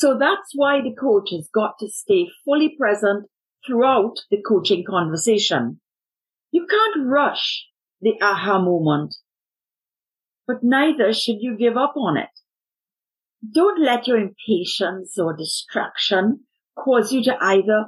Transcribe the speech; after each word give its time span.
So 0.00 0.16
that's 0.16 0.52
why 0.54 0.80
the 0.80 0.94
coach 0.94 1.30
has 1.32 1.48
got 1.52 1.80
to 1.80 1.88
stay 1.88 2.28
fully 2.44 2.76
present 2.78 3.26
throughout 3.66 4.14
the 4.30 4.40
coaching 4.40 4.84
conversation. 4.88 5.80
You 6.52 6.68
can't 6.70 7.08
rush 7.08 7.66
the 8.00 8.12
aha 8.22 8.60
moment, 8.60 9.16
but 10.46 10.62
neither 10.62 11.12
should 11.12 11.38
you 11.40 11.56
give 11.56 11.76
up 11.76 11.94
on 11.96 12.16
it. 12.16 12.28
Don't 13.52 13.82
let 13.82 14.06
your 14.06 14.18
impatience 14.18 15.18
or 15.18 15.36
distraction 15.36 16.44
cause 16.76 17.12
you 17.12 17.24
to 17.24 17.36
either 17.40 17.86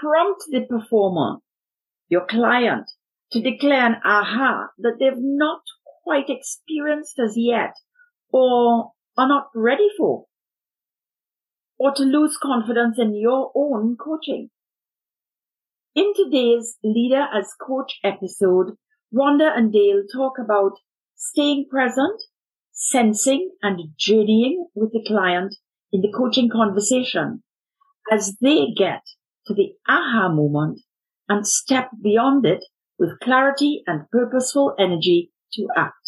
prompt 0.00 0.42
the 0.50 0.66
performer, 0.68 1.36
your 2.08 2.26
client, 2.26 2.90
to 3.30 3.40
declare 3.40 3.86
an 3.86 4.00
aha 4.04 4.70
that 4.78 4.96
they've 4.98 5.12
not 5.16 5.60
quite 6.02 6.28
experienced 6.28 7.20
as 7.20 7.34
yet 7.36 7.74
or 8.32 8.90
are 9.16 9.28
not 9.28 9.46
ready 9.54 9.86
for, 9.96 10.26
or 11.82 11.92
to 11.92 12.04
lose 12.04 12.36
confidence 12.40 12.96
in 12.96 13.12
your 13.16 13.50
own 13.56 13.96
coaching. 13.96 14.48
In 15.96 16.12
today's 16.14 16.76
Leader 16.84 17.26
as 17.34 17.52
Coach 17.60 17.98
episode, 18.04 18.76
Rhonda 19.12 19.50
and 19.52 19.72
Dale 19.72 20.04
talk 20.14 20.34
about 20.38 20.78
staying 21.16 21.66
present, 21.68 22.22
sensing 22.70 23.50
and 23.62 23.80
journeying 23.98 24.68
with 24.76 24.92
the 24.92 25.04
client 25.04 25.56
in 25.92 26.02
the 26.02 26.12
coaching 26.16 26.48
conversation 26.48 27.42
as 28.12 28.36
they 28.40 28.68
get 28.76 29.02
to 29.48 29.52
the 29.52 29.72
aha 29.88 30.28
moment 30.32 30.82
and 31.28 31.44
step 31.44 31.90
beyond 32.00 32.46
it 32.46 32.64
with 32.96 33.18
clarity 33.20 33.82
and 33.88 34.08
purposeful 34.12 34.76
energy 34.78 35.32
to 35.54 35.66
act. 35.76 36.01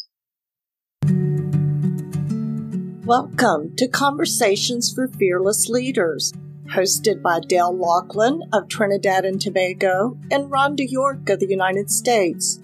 Welcome 3.06 3.76
to 3.76 3.86
Conversations 3.86 4.90
for 4.90 5.08
Fearless 5.08 5.68
Leaders, 5.68 6.32
hosted 6.74 7.20
by 7.20 7.40
Dale 7.40 7.76
Laughlin 7.76 8.40
of 8.54 8.66
Trinidad 8.68 9.26
and 9.26 9.38
Tobago 9.38 10.16
and 10.30 10.50
Rhonda 10.50 10.90
York 10.90 11.28
of 11.28 11.38
the 11.38 11.46
United 11.46 11.90
States. 11.90 12.60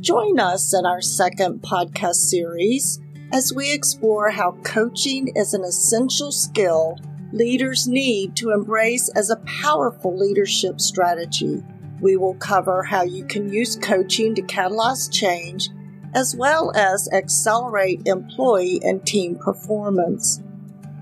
Join 0.00 0.40
us 0.40 0.74
in 0.74 0.84
our 0.84 1.00
second 1.00 1.62
podcast 1.62 2.16
series 2.16 3.00
as 3.32 3.54
we 3.54 3.72
explore 3.72 4.30
how 4.30 4.58
coaching 4.64 5.28
is 5.36 5.54
an 5.54 5.62
essential 5.62 6.32
skill 6.32 6.98
leaders 7.32 7.86
need 7.86 8.34
to 8.34 8.50
embrace 8.50 9.08
as 9.10 9.30
a 9.30 9.40
powerful 9.62 10.18
leadership 10.18 10.80
strategy. 10.80 11.62
We 12.00 12.16
will 12.16 12.34
cover 12.34 12.82
how 12.82 13.04
you 13.04 13.26
can 13.26 13.48
use 13.48 13.76
coaching 13.76 14.34
to 14.34 14.42
catalyze 14.42 15.08
change 15.12 15.68
as 16.14 16.34
well 16.36 16.72
as 16.74 17.08
accelerate 17.12 18.02
employee 18.06 18.80
and 18.82 19.04
team 19.06 19.36
performance. 19.36 20.42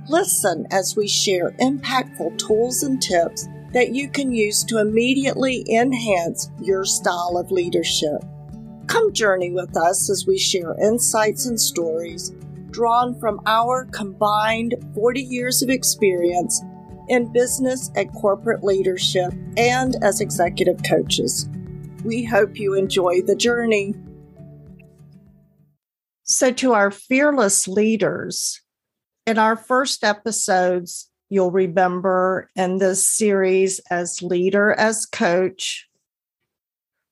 Listen 0.09 0.67
as 0.71 0.97
we 0.97 1.07
share 1.07 1.53
impactful 1.61 2.39
tools 2.39 2.83
and 2.83 3.01
tips 3.01 3.47
that 3.73 3.95
you 3.95 4.09
can 4.09 4.33
use 4.33 4.65
to 4.65 4.79
immediately 4.79 5.65
enhance 5.71 6.51
your 6.61 6.85
style 6.85 7.37
of 7.39 7.51
leadership. 7.51 8.23
Come 8.87 9.13
journey 9.13 9.51
with 9.51 9.77
us 9.77 10.11
as 10.11 10.27
we 10.27 10.39
share 10.39 10.75
insights 10.83 11.47
and 11.47 11.61
stories 11.61 12.33
drawn 12.73 13.19
from 13.21 13.41
our 13.47 13.85
combined 13.93 14.75
40 14.95 15.21
years 15.21 15.63
of 15.63 15.71
experience 15.71 16.63
in 17.09 17.31
business 17.33 17.91
and 17.95 18.13
corporate 18.15 18.65
leadership 18.65 19.33
and 19.57 19.97
as 20.03 20.21
executive 20.21 20.83
coaches. 20.83 21.49
We 22.05 22.25
hope 22.25 22.59
you 22.59 22.75
enjoy 22.75 23.23
the 23.23 23.37
journey. 23.37 23.95
So, 26.33 26.51
to 26.53 26.73
our 26.73 26.91
fearless 26.91 27.69
leaders, 27.69 28.61
in 29.27 29.39
our 29.39 29.55
first 29.55 30.03
episodes, 30.03 31.11
you'll 31.29 31.51
remember 31.51 32.51
in 32.57 32.79
this 32.79 33.07
series 33.07 33.81
as 33.91 34.23
leader, 34.23 34.73
as 34.73 35.05
coach, 35.05 35.89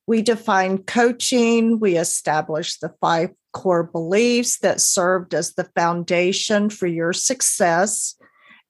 we 0.06 0.22
defined 0.22 0.86
coaching, 0.86 1.78
we 1.78 1.96
established 1.96 2.80
the 2.80 2.94
five 3.00 3.30
core 3.52 3.84
beliefs 3.84 4.58
that 4.60 4.80
served 4.80 5.34
as 5.34 5.52
the 5.52 5.68
foundation 5.76 6.70
for 6.70 6.86
your 6.86 7.12
success. 7.12 8.16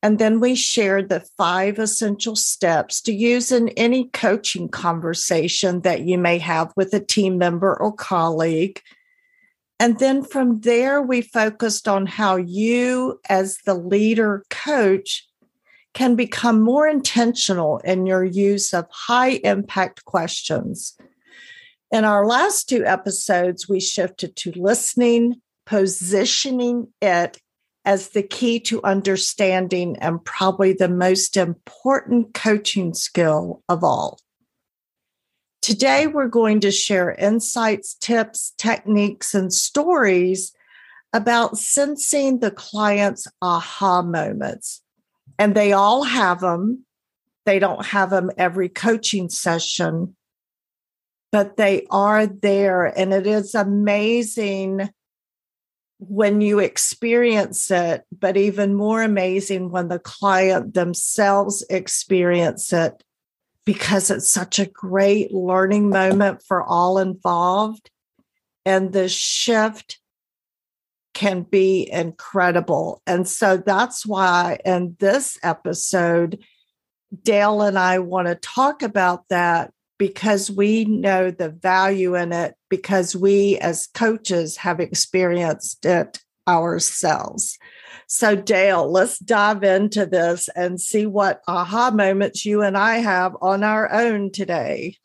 And 0.03 0.19
then 0.19 0.41
we 0.41 0.55
shared 0.57 1.09
the 1.09 1.25
five 1.39 1.79
essential 1.79 2.35
steps 2.35 3.01
to 3.03 3.13
use 3.13 3.53
in 3.53 3.69
any 3.71 4.09
coaching 4.09 4.69
conversation 4.69 5.83
that 5.83 6.03
you 6.03 6.19
may 6.19 6.39
have 6.39 6.73
with 6.77 6.93
a 6.93 7.01
team 7.01 7.39
member 7.39 7.75
or 7.81 7.93
colleague. 7.93 8.83
And 9.81 9.99
then 9.99 10.23
from 10.23 10.61
there, 10.61 11.03
we 11.03 11.23
focused 11.23 11.89
on 11.89 12.07
how 12.07 12.37
you, 12.37 13.19
as 13.29 13.59
the 13.65 13.75
leader 13.75 14.45
coach, 14.51 15.27
can 15.95 16.15
become 16.15 16.61
more 16.61 16.87
intentional 16.87 17.79
in 17.79 18.07
your 18.07 18.23
use 18.23 18.73
of 18.73 18.87
high 18.91 19.41
impact 19.43 20.05
questions 20.05 20.97
in 21.91 22.05
our 22.05 22.25
last 22.25 22.69
two 22.69 22.85
episodes, 22.85 23.69
we 23.69 23.81
shifted 23.81 24.37
to 24.37 24.53
listening, 24.55 25.41
positioning 25.67 26.89
it 27.03 27.39
as 27.85 28.11
the 28.11 28.23
key 28.23 28.61
to 28.61 28.83
understanding 28.85 29.97
and 29.99 30.25
probably 30.25 30.73
the 30.73 30.89
most 30.89 31.37
important 31.37 32.35
coaching 32.35 32.95
skill 32.95 33.63
of 33.69 33.83
all. 33.83 34.21
Today, 35.71 36.09
we're 36.09 36.27
going 36.27 36.59
to 36.63 36.73
share 36.73 37.13
insights, 37.13 37.95
tips, 37.95 38.55
techniques, 38.59 39.37
and 39.37 39.53
stories 39.53 40.53
about 41.13 41.59
sensing 41.59 42.41
the 42.41 42.51
client's 42.51 43.29
aha 43.41 44.03
moments. 44.03 44.83
And 45.39 45.55
they 45.55 45.71
all 45.71 46.03
have 46.03 46.41
them. 46.41 46.85
They 47.47 47.61
don't 47.61 47.87
have 47.87 48.11
them 48.11 48.33
every 48.37 48.69
coaching 48.69 49.29
session, 49.29 50.17
but 51.31 51.57
they 51.57 51.87
are 51.89 52.27
there. 52.27 52.87
And 52.87 53.15
it 53.15 53.29
is 53.29 53.55
amazing 53.55 54.91
when 56.01 56.41
you 56.41 56.59
experience 56.59 57.71
it, 57.71 58.03
but 58.11 58.37
even 58.37 58.75
more 58.75 59.05
amazing 59.05 59.71
when 59.71 59.87
the 59.87 60.01
client 60.01 60.75
themselves 60.75 61.65
experience 61.71 62.73
it 62.73 63.05
because 63.73 64.11
it's 64.11 64.29
such 64.29 64.59
a 64.59 64.67
great 64.67 65.33
learning 65.33 65.91
moment 65.91 66.43
for 66.43 66.61
all 66.61 66.99
involved. 66.99 67.89
And 68.67 68.93
the 68.93 69.09
shift 69.09 70.01
can 71.15 71.43
be 71.43 71.89
incredible. 71.89 73.01
And 73.07 73.29
so 73.29 73.59
that's 73.59 74.05
why 74.05 74.59
in 74.65 74.97
this 74.99 75.39
episode, 75.45 76.41
Dale 77.23 77.63
and 77.63 77.79
I 77.79 78.01
want 78.01 78.27
to 78.27 78.35
talk 78.35 78.83
about 78.83 79.29
that 79.29 79.73
because 80.01 80.51
we 80.51 80.85
know 80.85 81.31
the 81.31 81.51
value 81.51 82.17
in 82.17 82.33
it 82.33 82.57
because 82.71 83.15
we 83.15 83.57
as 83.59 83.87
coaches 83.95 84.57
have 84.57 84.81
experienced 84.81 85.87
it 85.87 86.19
ourselves. 86.49 87.57
So, 88.07 88.35
Dale, 88.35 88.91
let's 88.91 89.19
dive 89.19 89.63
into 89.63 90.07
this 90.07 90.49
and 90.55 90.81
see 90.81 91.07
what 91.07 91.43
aha 91.47 91.91
moments 91.91 92.45
you 92.45 92.63
and 92.63 92.77
I 92.77 92.99
have 92.99 93.37
on 93.41 93.63
our 93.63 93.93
own 93.93 94.33
today. 94.33 94.97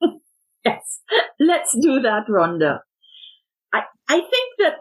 yes, 0.64 1.00
let's 1.38 1.76
do 1.80 2.00
that, 2.00 2.26
Rhonda. 2.28 2.80
I, 3.72 3.82
I 4.08 4.16
think 4.16 4.54
that 4.58 4.74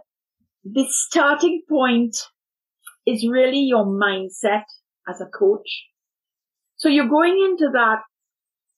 the 0.63 0.85
starting 0.89 1.61
point 1.69 2.17
is 3.05 3.27
really 3.29 3.59
your 3.59 3.85
mindset 3.85 4.63
as 5.07 5.21
a 5.21 5.25
coach. 5.25 5.85
So 6.77 6.89
you're 6.89 7.07
going 7.07 7.39
into 7.49 7.71
that 7.73 8.01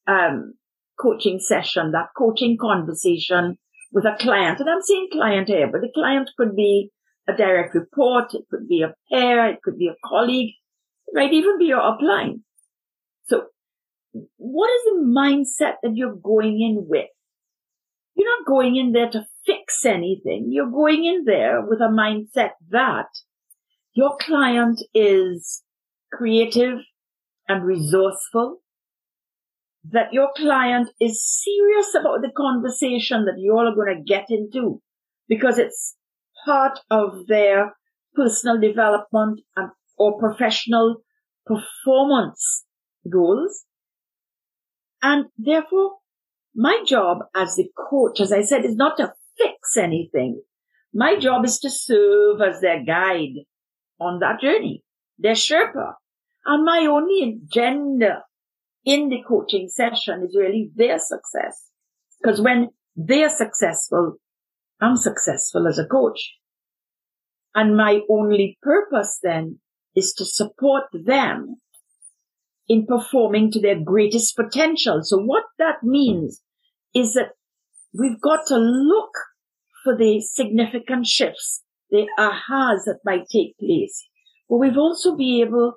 um, 0.07 0.53
coaching 1.00 1.40
session, 1.40 1.91
that 1.91 2.09
coaching 2.18 2.57
conversation 2.59 3.57
with 3.91 4.06
a 4.06 4.16
client. 4.19 4.59
And 4.59 4.69
I'm 4.69 4.81
saying 4.81 5.09
client 5.12 5.47
here, 5.47 5.69
but 5.72 5.81
the 5.81 5.92
client 5.94 6.30
could 6.38 6.56
be 6.56 6.92
a 7.27 7.35
direct 7.35 7.75
report. 7.75 8.33
It 8.33 8.45
could 8.50 8.68
be 8.68 8.81
a 8.81 8.94
peer. 9.09 9.45
It 9.47 9.62
could 9.63 9.77
be 9.77 9.88
a 9.88 10.07
colleague. 10.07 10.56
It 11.07 11.13
might 11.13 11.33
even 11.33 11.57
be 11.57 11.65
your 11.65 11.81
upline. 11.81 12.41
So 13.25 13.47
what 14.38 14.69
is 14.69 14.83
the 14.85 15.06
mindset 15.06 15.75
that 15.83 15.95
you're 15.95 16.15
going 16.15 16.62
in 16.62 16.85
with? 16.88 17.09
You're 18.15 18.39
not 18.39 18.47
going 18.47 18.75
in 18.75 18.94
there 18.94 19.09
to 19.12 19.25
fix 19.45 19.85
anything. 19.85 20.47
You're 20.50 20.71
going 20.71 21.06
in 21.06 21.24
there 21.25 21.62
with 21.62 21.79
a 21.81 21.89
mindset 21.89 22.51
that 22.69 23.07
your 23.94 24.18
client 24.19 24.81
is 24.94 25.63
creative 26.12 26.79
and 27.47 27.63
resourceful 27.63 28.62
that 29.91 30.13
your 30.13 30.29
client 30.35 30.89
is 31.00 31.24
serious 31.25 31.95
about 31.95 32.21
the 32.21 32.31
conversation 32.35 33.25
that 33.25 33.38
you 33.38 33.53
all 33.53 33.68
are 33.68 33.75
going 33.75 33.97
to 33.97 34.03
get 34.03 34.25
into 34.29 34.81
because 35.27 35.57
it's 35.57 35.95
part 36.48 36.80
of 36.90 37.28
their 37.28 37.76
personal 38.16 38.60
development 38.60 39.42
and 39.56 39.70
or 39.98 40.20
professional 40.20 40.98
performance 41.46 42.66
goals. 43.12 43.66
And 45.02 45.26
therefore, 45.38 45.98
my 46.56 46.84
job 46.86 47.20
as 47.36 47.56
the 47.56 47.70
coach, 47.90 48.20
as 48.20 48.32
I 48.32 48.42
said, 48.42 48.66
is 48.66 48.76
not 48.76 48.98
to 48.98 49.14
fix 49.38 49.78
anything. 49.78 50.42
My 50.94 51.18
job 51.20 51.46
is 51.46 51.60
to 51.60 51.70
serve 51.70 52.42
as 52.42 52.62
their 52.62 52.84
guide 52.84 53.46
on 54.00 54.20
that 54.20 54.42
journey, 54.42 54.84
their 55.18 55.34
Sherpa, 55.34 55.94
And 56.46 56.64
my 56.64 56.88
only 56.90 57.42
agenda 57.44 58.24
in 58.86 59.10
the 59.10 59.22
coaching 59.28 59.68
session 59.70 60.24
is 60.28 60.36
really 60.36 60.72
their 60.76 60.98
success. 60.98 61.70
Because 62.22 62.42
when 62.42 62.70
they're 62.96 63.30
successful, 63.30 64.18
I'm 64.79 64.95
successful 64.95 65.68
as 65.68 65.79
a 65.79 65.85
coach. 65.85 66.35
And 67.56 67.75
my 67.75 68.01
only 68.09 68.57
purpose 68.62 69.19
then 69.24 69.59
is 69.95 70.13
to 70.13 70.25
support 70.25 70.83
them 70.94 71.56
in 72.68 72.85
performing 72.85 73.51
to 73.51 73.62
their 73.62 73.79
greatest 73.79 74.35
potential. 74.35 75.00
So 75.01 75.18
what 75.18 75.45
that 75.57 75.81
means 75.81 76.41
is 76.94 77.13
that 77.13 77.31
we've 77.94 78.21
got 78.21 78.45
to 78.47 78.57
look 78.57 79.12
for 79.83 79.97
the 79.97 80.21
significant 80.21 81.07
shifts, 81.07 81.63
the 81.89 82.07
ahas 82.19 82.83
that 82.85 83.00
might 83.03 83.27
take 83.31 83.57
place. 83.57 84.07
But 84.50 84.57
we've 84.57 84.77
also 84.77 85.15
be 85.15 85.41
able, 85.41 85.74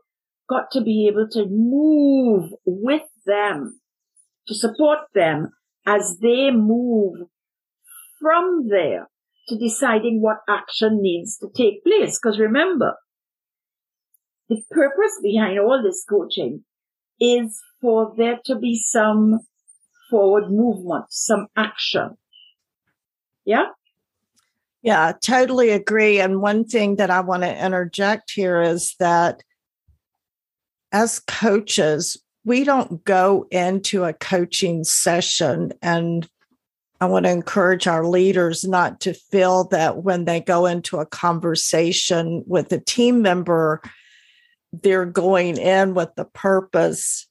got 0.49 0.71
to 0.73 0.83
be 0.83 1.09
able 1.09 1.29
to 1.31 1.47
move 1.49 2.51
with 2.67 3.03
them, 3.25 3.81
to 4.49 4.55
support 4.55 4.99
them 5.15 5.53
as 5.87 6.19
they 6.21 6.51
move 6.51 7.29
from 8.21 8.69
there 8.69 9.09
to 9.49 9.59
deciding 9.59 10.23
what 10.23 10.39
action 10.49 11.03
needs 11.03 11.39
to 11.39 11.49
take 11.55 11.85
place. 11.85 12.19
Because 12.19 12.39
remember, 12.39 12.97
the 14.49 14.63
purpose 14.71 15.19
behind 15.23 15.59
all 15.59 15.83
this 15.83 16.05
coaching 16.09 16.65
is 17.21 17.61
for 17.81 18.15
there 18.17 18.39
to 18.45 18.57
be 18.57 18.79
some 18.79 19.41
forward 20.11 20.51
movement, 20.51 21.07
some 21.11 21.47
action. 21.57 22.17
Yeah? 23.45 23.67
Yeah, 24.83 25.13
totally 25.23 25.71
agree. 25.71 26.21
And 26.21 26.41
one 26.41 26.65
thing 26.65 26.97
that 26.97 27.11
I 27.11 27.21
want 27.21 27.43
to 27.43 27.65
interject 27.65 28.33
here 28.33 28.61
is 28.61 28.95
that 28.99 29.43
as 30.93 31.21
coaches, 31.21 32.17
we 32.45 32.65
don't 32.65 33.05
go 33.05 33.47
into 33.51 34.05
a 34.05 34.13
coaching 34.13 34.85
session 34.85 35.73
and 35.83 36.29
I 37.01 37.07
want 37.07 37.25
to 37.25 37.31
encourage 37.31 37.87
our 37.87 38.07
leaders 38.07 38.65
not 38.65 39.01
to 39.01 39.15
feel 39.15 39.65
that 39.69 39.99
when 40.03 40.27
they 40.27 40.41
go 40.41 40.67
into 40.67 40.99
a 40.99 41.07
conversation 41.07 42.45
with 42.47 42.71
a 42.73 42.81
team 42.81 43.23
member, 43.23 43.81
they're 44.73 45.07
going 45.07 45.57
in 45.57 45.95
with 45.95 46.15
the 46.17 46.27
purpose 46.27 47.27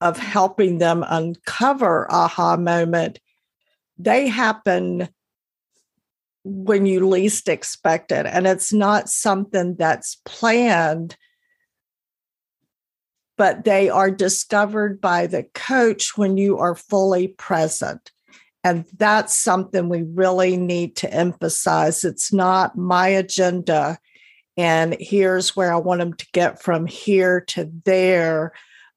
of 0.00 0.18
helping 0.18 0.78
them 0.78 1.04
uncover 1.08 2.10
aha 2.10 2.56
moment. 2.56 3.20
They 3.96 4.26
happen 4.26 5.08
when 6.42 6.86
you 6.86 7.08
least 7.08 7.48
expect 7.48 8.10
it. 8.10 8.26
And 8.26 8.48
it's 8.48 8.72
not 8.72 9.08
something 9.08 9.76
that's 9.76 10.20
planned, 10.24 11.16
but 13.38 13.62
they 13.62 13.88
are 13.88 14.10
discovered 14.10 15.00
by 15.00 15.28
the 15.28 15.44
coach 15.54 16.18
when 16.18 16.36
you 16.36 16.58
are 16.58 16.74
fully 16.74 17.28
present. 17.28 18.10
And 18.64 18.84
that's 18.96 19.36
something 19.36 19.88
we 19.88 20.02
really 20.02 20.56
need 20.56 20.94
to 20.96 21.12
emphasize. 21.12 22.04
It's 22.04 22.32
not 22.32 22.76
my 22.76 23.08
agenda. 23.08 23.98
And 24.56 24.96
here's 25.00 25.56
where 25.56 25.72
I 25.72 25.78
want 25.78 26.00
them 26.00 26.14
to 26.14 26.26
get 26.32 26.62
from 26.62 26.86
here 26.86 27.40
to 27.48 27.70
there, 27.84 28.52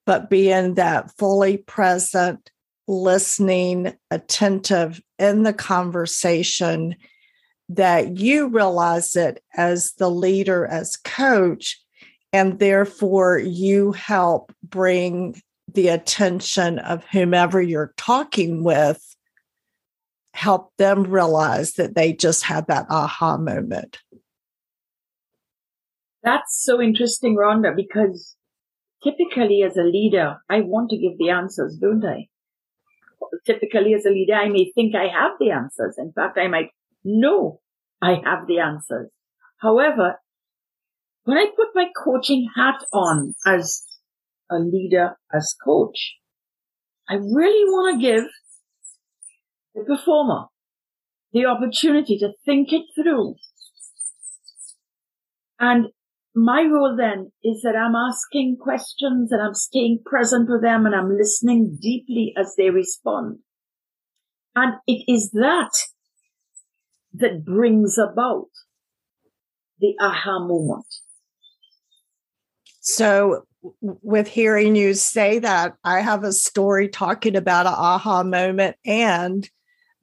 but 0.05 0.29
being 0.29 0.75
that 0.75 1.11
fully 1.17 1.57
present, 1.57 2.51
listening, 2.87 3.95
attentive 4.11 5.01
in 5.17 5.43
the 5.43 5.53
conversation, 5.53 6.95
that 7.69 8.17
you 8.17 8.47
realize 8.47 9.15
it 9.15 9.41
as 9.55 9.93
the 9.93 10.11
leader, 10.11 10.67
as 10.67 10.97
coach, 10.97 11.81
and 12.31 12.59
therefore 12.59 13.39
you 13.39 13.93
help 13.93 14.53
bring 14.61 15.41
the 15.73 15.87
attention 15.87 16.77
of 16.79 17.03
whomever 17.05 17.59
you're 17.61 17.93
talking 17.97 18.63
with 18.63 19.14
help 20.35 20.71
them 20.77 21.03
realize 21.03 21.73
that 21.73 21.95
they 21.95 22.11
just 22.11 22.43
had 22.43 22.67
that 22.67 22.85
aha 22.89 23.37
moment. 23.37 23.99
That's 26.23 26.61
so 26.61 26.81
interesting, 26.81 27.37
Rhonda, 27.37 27.73
because 27.75 28.35
typically 29.01 29.63
as 29.63 29.77
a 29.77 29.83
leader, 29.83 30.37
I 30.49 30.61
want 30.61 30.89
to 30.89 30.97
give 30.97 31.17
the 31.17 31.29
answers, 31.29 31.77
don't 31.79 32.03
I? 32.03 32.27
Typically 33.45 33.93
as 33.93 34.05
a 34.05 34.09
leader, 34.09 34.33
I 34.33 34.49
may 34.49 34.71
think 34.75 34.93
I 34.93 35.07
have 35.07 35.31
the 35.39 35.51
answers. 35.51 35.95
In 35.97 36.11
fact, 36.11 36.37
I 36.37 36.47
might 36.47 36.71
know 37.03 37.61
I 38.01 38.15
have 38.25 38.47
the 38.47 38.59
answers. 38.59 39.09
However, 39.59 40.15
when 41.23 41.37
I 41.37 41.45
put 41.55 41.69
my 41.75 41.85
coaching 42.03 42.49
hat 42.55 42.83
on 42.91 43.35
as 43.45 43.85
a 44.51 44.57
leader, 44.59 45.15
as 45.33 45.55
coach, 45.63 46.15
I 47.07 47.15
really 47.15 47.71
want 47.71 48.01
to 48.01 48.05
give 48.05 48.25
the 49.75 49.83
performer 49.83 50.45
the 51.35 51.45
opportunity 51.45 52.17
to 52.17 52.31
think 52.45 52.71
it 52.71 52.85
through. 52.95 53.35
And 55.59 55.87
my 56.33 56.63
role 56.63 56.95
then 56.97 57.31
is 57.43 57.61
that 57.63 57.75
I'm 57.75 57.93
asking 57.93 58.57
questions 58.61 59.33
and 59.33 59.41
I'm 59.41 59.53
staying 59.53 59.99
present 60.05 60.49
with 60.49 60.61
them 60.61 60.85
and 60.85 60.95
I'm 60.95 61.15
listening 61.15 61.77
deeply 61.81 62.33
as 62.37 62.55
they 62.57 62.69
respond. 62.69 63.39
And 64.55 64.75
it 64.87 65.03
is 65.11 65.31
that 65.31 65.71
that 67.15 67.43
brings 67.43 67.97
about 67.97 68.47
the 69.79 69.93
aha 69.99 70.39
moment. 70.39 70.85
So, 72.79 73.43
with 73.81 74.27
hearing 74.27 74.75
you 74.75 74.93
say 74.93 75.39
that, 75.39 75.75
I 75.83 75.99
have 75.99 76.23
a 76.23 76.31
story 76.31 76.87
talking 76.87 77.35
about 77.35 77.65
an 77.65 77.73
aha 77.73 78.23
moment 78.23 78.77
and 78.85 79.49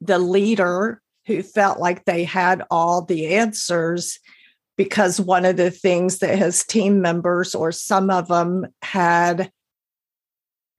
the 0.05 0.19
leader 0.19 1.01
who 1.25 1.41
felt 1.41 1.79
like 1.79 2.05
they 2.05 2.23
had 2.23 2.63
all 2.69 3.03
the 3.03 3.35
answers 3.35 4.19
because 4.75 5.21
one 5.21 5.45
of 5.45 5.57
the 5.57 5.71
things 5.71 6.19
that 6.19 6.37
his 6.37 6.63
team 6.63 7.01
members 7.01 7.53
or 7.55 7.71
some 7.71 8.09
of 8.09 8.27
them 8.27 8.65
had 8.81 9.51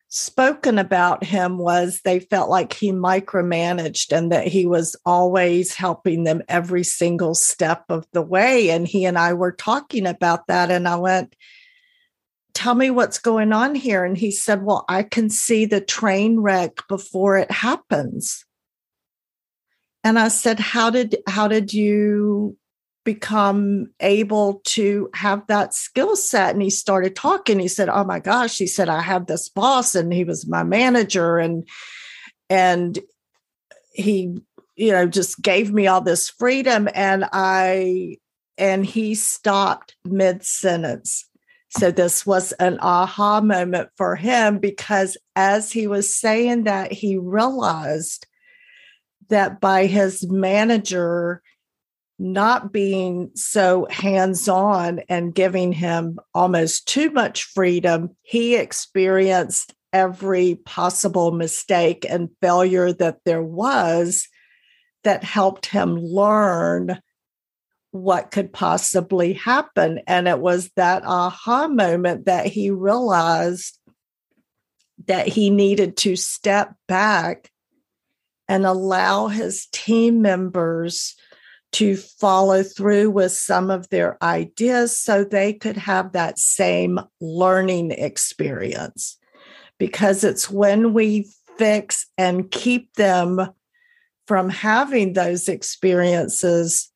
spoken 0.09 0.79
about 0.79 1.25
him 1.25 1.59
was 1.59 2.01
they 2.05 2.21
felt 2.21 2.49
like 2.49 2.73
he 2.73 2.93
micromanaged 2.93 4.17
and 4.17 4.31
that 4.31 4.47
he 4.47 4.67
was 4.67 4.95
always 5.05 5.75
helping 5.75 6.25
them 6.25 6.43
every 6.49 6.85
single 6.85 7.35
step 7.35 7.85
of 7.89 8.07
the 8.13 8.23
way. 8.23 8.71
And 8.71 8.87
he 8.87 9.07
and 9.07 9.19
I 9.19 9.33
were 9.33 9.53
talking 9.53 10.07
about 10.07 10.47
that 10.47 10.71
and 10.71 10.87
I 10.87 10.97
went 10.97 11.35
tell 12.53 12.77
me 12.77 12.89
what's 12.91 13.19
going 13.19 13.53
on 13.53 13.75
here. 13.75 14.05
And 14.05 14.17
he 14.17 14.31
said 14.31 14.63
well 14.63 14.85
I 14.89 15.03
can 15.03 15.31
see 15.31 15.65
the 15.65 15.81
train 15.81 16.39
wreck 16.39 16.87
before 16.89 17.37
it 17.37 17.51
happens 17.51 18.45
and 20.05 20.19
I 20.19 20.29
said, 20.29 20.61
how 20.61 20.91
did, 20.91 21.17
how 21.27 21.49
did 21.49 21.73
you 21.73 22.57
become 23.05 23.87
able 24.01 24.61
to 24.65 25.09
have 25.15 25.47
that 25.47 25.75
skill 25.75 26.17
set? 26.17 26.55
And 26.55 26.63
he 26.63 26.71
started 26.71 27.17
talking. 27.17 27.59
He 27.59 27.69
said, 27.69 27.89
Oh 27.89 28.05
my 28.05 28.19
gosh, 28.19 28.57
he 28.57 28.67
said, 28.67 28.89
I 28.89 29.03
have 29.03 29.27
this 29.27 29.49
boss 29.49 29.95
and 29.95 30.13
he 30.13 30.25
was 30.25 30.47
my 30.47 30.63
manager 30.63 31.39
and, 31.39 31.69
and 32.49 32.99
he, 33.93 34.37
you 34.77 34.93
know, 34.93 35.07
just 35.07 35.41
gave 35.41 35.73
me 35.73 35.87
all 35.87 36.01
this 36.01 36.29
freedom. 36.31 36.89
And 36.95 37.27
I, 37.33 38.19
and 38.59 38.85
he 38.85 39.15
stopped 39.15 39.97
mid 40.05 40.45
sentence. 40.45 41.29
So 41.71 41.91
this 41.91 42.25
was 42.25 42.53
an 42.53 42.79
aha 42.81 43.41
moment 43.41 43.89
for 43.97 44.17
him 44.17 44.59
because 44.59 45.17
as 45.35 45.73
he 45.73 45.87
was 45.87 46.15
saying 46.15 46.65
that, 46.65 46.93
he 46.93 47.19
realized 47.19 48.27
that 49.29 49.61
by 49.61 49.87
his 49.87 50.29
manager 50.29 51.43
not 52.19 52.73
being 52.73 53.31
so 53.35 53.87
hands 53.91 54.49
on 54.49 55.01
and 55.09 55.35
giving 55.35 55.73
him 55.73 56.19
almost 56.35 56.87
too 56.87 57.11
much 57.11 57.45
freedom, 57.45 58.15
he 58.23 58.55
experienced 58.55 59.75
every 59.93 60.57
possible 60.65 61.33
mistake 61.33 62.07
and 62.09 62.29
failure 62.41 62.93
that 62.93 63.19
there 63.25 63.43
was 63.43 64.29
that 65.03 65.25
helped 65.25 65.67
him 65.67 65.97
learn 65.97 67.01
what 67.91 68.33
could 68.33 68.53
possibly 68.53 69.35
happen. 69.35 70.01
And 70.07 70.27
it 70.27 70.41
was 70.41 70.71
that 70.77 71.05
aha 71.05 71.69
moment 71.69 72.27
that 72.27 72.47
he 72.47 72.71
realized 72.71 73.79
that 75.07 75.29
he 75.29 75.51
needed 75.51 75.97
to 75.99 76.17
step 76.17 76.75
back 76.89 77.51
and 78.49 78.67
allow 78.67 79.29
his 79.29 79.67
team 79.73 80.23
members 80.23 81.15
to 81.73 81.97
follow 81.97 82.63
through 82.63 83.11
with 83.11 83.33
some 83.33 83.71
of 83.71 83.89
their 83.89 84.23
ideas 84.23 84.97
so 84.97 85.25
they 85.25 85.53
could 85.53 85.77
have 85.77 86.13
that 86.13 86.39
same 86.39 87.01
learning 87.21 87.91
experience. 87.91 89.19
Because 89.79 90.23
it's 90.23 90.49
when 90.49 90.95
we 90.95 91.29
fix 91.59 92.07
and 92.17 92.51
keep 92.51 92.95
them 92.95 93.41
from 94.27 94.49
having 94.49 95.13
those 95.13 95.49
experiences 95.49 96.93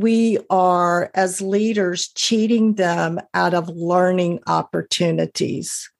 we 0.00 0.38
are, 0.48 1.10
as 1.14 1.42
leaders, 1.42 2.08
cheating 2.16 2.76
them 2.76 3.20
out 3.34 3.52
of 3.52 3.68
learning 3.68 4.40
opportunities. 4.46 5.90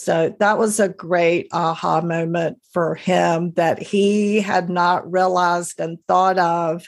So 0.00 0.34
that 0.40 0.56
was 0.56 0.80
a 0.80 0.88
great 0.88 1.48
aha 1.52 2.00
moment 2.00 2.56
for 2.72 2.94
him 2.94 3.52
that 3.56 3.82
he 3.82 4.40
had 4.40 4.70
not 4.70 5.12
realized 5.12 5.78
and 5.78 5.98
thought 6.08 6.38
of. 6.38 6.86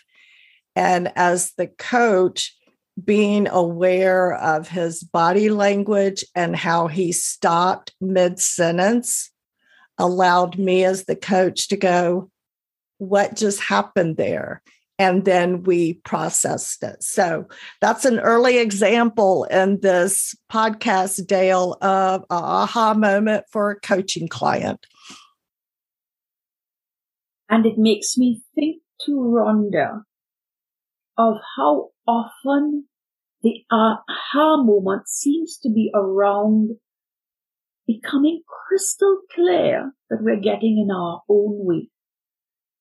And 0.75 1.12
as 1.14 1.52
the 1.59 1.66
coach, 1.66 2.57
being 3.04 3.49
aware 3.49 4.33
of 4.33 4.69
his 4.69 5.02
body 5.02 5.50
language 5.50 6.25
and 6.35 6.57
how 6.57 6.87
he 6.87 7.12
stopped 7.12 7.95
mid 8.00 8.38
sentence 8.38 9.31
allowed 9.99 10.59
me 10.59 10.83
as 10.83 11.04
the 11.04 11.16
coach 11.16 11.69
to 11.69 11.76
go, 11.76 12.31
What 12.97 13.37
just 13.37 13.61
happened 13.61 14.16
there? 14.16 14.62
And 15.02 15.25
then 15.25 15.64
we 15.64 15.94
processed 16.04 16.85
it. 16.85 17.02
So 17.02 17.49
that's 17.80 18.04
an 18.04 18.21
early 18.21 18.59
example 18.59 19.44
in 19.50 19.80
this 19.80 20.32
podcast, 20.50 21.26
Dale, 21.26 21.76
of 21.82 22.23
a 22.30 22.35
aha 22.35 22.94
moment 22.94 23.47
for 23.50 23.73
a 23.73 23.80
coaching 23.80 24.28
client. 24.28 24.87
And 27.50 27.66
it 27.66 27.78
makes 27.78 28.16
me 28.16 28.42
think 28.54 28.80
to 29.06 29.11
Rhonda 29.11 30.02
of 31.18 31.35
how 31.56 31.88
often 32.06 32.85
the 33.42 33.64
aha 33.73 34.62
moment 34.62 35.09
seems 35.09 35.59
to 35.64 35.68
be 35.68 35.90
around 35.92 36.76
becoming 37.88 38.42
crystal 38.47 39.18
clear 39.35 39.92
that 40.11 40.23
we're 40.23 40.40
getting 40.40 40.78
in 40.78 40.94
our 40.94 41.23
own 41.28 41.66
way. 41.66 41.88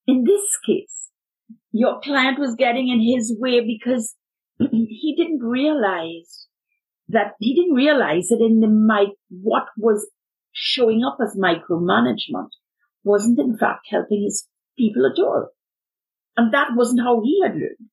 In 0.05 0.23
this 0.23 0.43
case, 0.63 1.00
your 1.71 1.99
client 2.01 2.39
was 2.39 2.55
getting 2.57 2.89
in 2.89 3.01
his 3.01 3.35
way 3.39 3.61
because 3.65 4.15
he 4.59 5.15
didn't 5.17 5.39
realize 5.39 6.47
that 7.07 7.33
he 7.39 7.55
didn't 7.55 7.75
realize 7.75 8.27
that 8.29 8.41
in 8.41 8.59
the 8.59 8.67
mic 8.67 9.15
what 9.29 9.67
was 9.77 10.09
showing 10.51 11.03
up 11.03 11.17
as 11.21 11.37
micromanagement 11.37 12.49
wasn't 13.03 13.39
in 13.39 13.57
fact 13.57 13.87
helping 13.89 14.23
his 14.23 14.47
people 14.77 15.05
at 15.05 15.19
all. 15.21 15.49
And 16.37 16.53
that 16.53 16.69
wasn't 16.75 17.01
how 17.01 17.21
he 17.21 17.41
had 17.43 17.53
learned. 17.53 17.89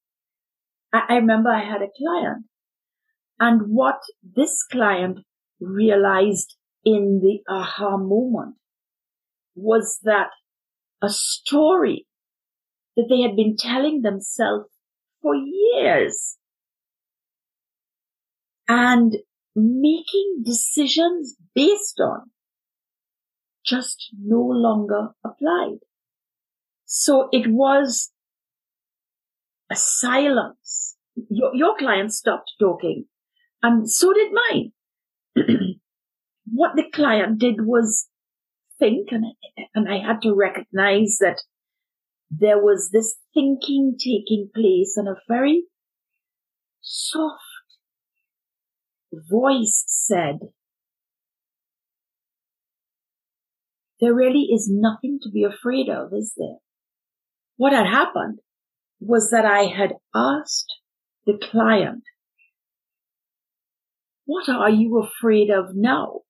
I, 0.93 1.03
I 1.09 1.15
remember 1.17 1.51
I 1.51 1.65
had 1.65 1.83
a 1.83 1.91
client 1.97 2.45
and 3.41 3.63
what 3.69 4.01
this 4.23 4.65
client 4.71 5.19
realized 5.61 6.57
in 6.85 7.21
the 7.23 7.41
aha 7.53 7.97
moment 7.97 8.57
was 9.55 9.99
that 10.03 10.29
a 11.03 11.09
story 11.09 12.07
that 12.99 13.07
they 13.09 13.23
had 13.23 13.37
been 13.37 13.57
telling 13.57 14.03
themselves 14.03 14.67
for 15.23 15.35
years. 15.35 16.37
And 18.67 19.17
making 19.55 20.43
decisions 20.45 21.37
based 21.55 22.01
on 22.01 22.31
just 23.65 24.11
no 24.21 24.41
longer 24.41 25.11
applied. 25.25 25.79
So 26.85 27.29
it 27.31 27.47
was 27.49 28.11
a 29.71 29.77
silence. 29.77 30.97
Your, 31.31 31.55
your 31.55 31.77
client 31.79 32.13
stopped 32.13 32.53
talking 32.59 33.05
and 33.63 33.89
so 33.89 34.13
did 34.13 34.33
mine. 34.33 34.73
what 36.53 36.73
the 36.75 36.85
client 36.93 37.39
did 37.39 37.61
was 37.61 38.09
think 38.79 39.09
and, 39.13 39.25
and 39.75 39.89
I 39.89 39.99
had 39.99 40.21
to 40.23 40.35
recognize 40.35 41.19
that 41.21 41.43
there 42.31 42.59
was 42.59 42.91
this 42.93 43.17
thinking 43.35 43.97
taking 43.99 44.51
place 44.55 44.97
and 44.97 45.09
a 45.09 45.17
very 45.29 45.65
soft 46.81 47.43
voice 49.13 49.85
said, 49.87 50.39
there 54.01 54.15
really 54.15 54.49
is 54.53 54.69
nothing 54.71 55.19
to 55.23 55.31
be 55.31 55.43
afraid 55.43 55.89
of, 55.89 56.13
is 56.13 56.35
there? 56.37 56.59
What 57.57 57.73
had 57.73 57.87
happened 57.87 58.39
was 59.01 59.31
that 59.31 59.45
I 59.45 59.65
had 59.65 59.95
asked 60.15 60.73
the 61.27 61.39
client, 61.51 62.05
what 64.25 64.49
are 64.49 64.71
you 64.71 65.03
afraid 65.03 65.51
of 65.51 65.75
now? 65.75 66.21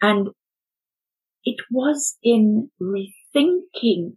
And 0.00 0.28
it 1.44 1.56
was 1.70 2.18
in 2.22 2.70
rethinking 2.80 4.16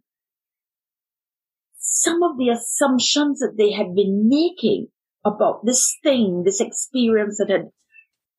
some 1.78 2.24
of 2.24 2.38
the 2.38 2.50
assumptions 2.50 3.40
that 3.40 3.56
they 3.58 3.72
had 3.72 3.96
been 3.96 4.28
making 4.28 4.88
about 5.26 5.66
this 5.66 5.98
thing, 6.04 6.44
this 6.46 6.62
experience 6.62 7.38
that 7.38 7.50
had 7.50 7.70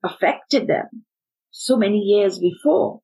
affected 0.05 0.69
them 0.69 1.05
so 1.50 1.76
many 1.76 1.99
years 1.99 2.38
before 2.38 3.00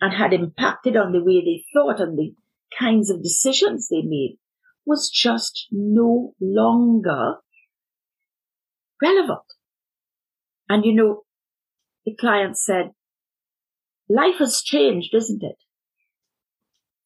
and 0.00 0.14
had 0.14 0.32
impacted 0.32 0.96
on 0.96 1.12
the 1.12 1.22
way 1.22 1.40
they 1.40 1.64
thought 1.74 2.00
and 2.00 2.18
the 2.18 2.32
kinds 2.78 3.10
of 3.10 3.22
decisions 3.22 3.88
they 3.88 4.02
made 4.02 4.38
was 4.86 5.10
just 5.10 5.66
no 5.70 6.32
longer 6.40 7.36
relevant. 9.02 9.40
And 10.68 10.84
you 10.84 10.94
know, 10.94 11.22
the 12.04 12.14
client 12.14 12.56
said, 12.56 12.92
life 14.10 14.38
has 14.38 14.60
changed, 14.62 15.14
isn't 15.14 15.42
it? 15.42 15.56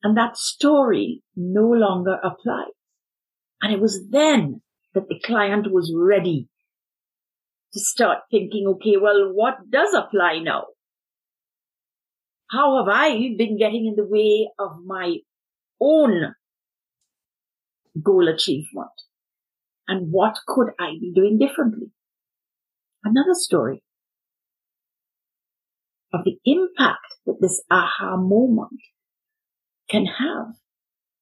And 0.02 0.16
that 0.16 0.36
story 0.36 1.22
no 1.36 1.68
longer 1.68 2.18
applies. 2.22 2.72
And 3.60 3.72
it 3.72 3.80
was 3.80 4.06
then 4.10 4.62
that 4.94 5.08
the 5.08 5.20
client 5.24 5.70
was 5.70 5.94
ready 5.96 6.48
to 7.72 7.80
start 7.80 8.18
thinking, 8.30 8.66
okay, 8.66 8.96
well, 9.00 9.32
what 9.32 9.70
does 9.70 9.94
apply 9.94 10.40
now? 10.42 10.64
How 12.50 12.78
have 12.78 12.94
I 12.94 13.34
been 13.36 13.58
getting 13.58 13.86
in 13.86 13.96
the 13.96 14.08
way 14.08 14.48
of 14.58 14.84
my 14.84 15.16
own 15.80 16.34
goal 18.02 18.28
achievement? 18.28 18.92
And 19.88 20.12
what 20.12 20.36
could 20.46 20.68
I 20.78 20.92
be 21.00 21.12
doing 21.14 21.38
differently? 21.38 21.90
Another 23.02 23.34
story 23.34 23.82
of 26.14 26.24
the 26.24 26.38
impact 26.44 27.00
that 27.26 27.36
this 27.40 27.62
aha 27.70 28.16
moment 28.16 28.80
can 29.90 30.06
have. 30.06 30.54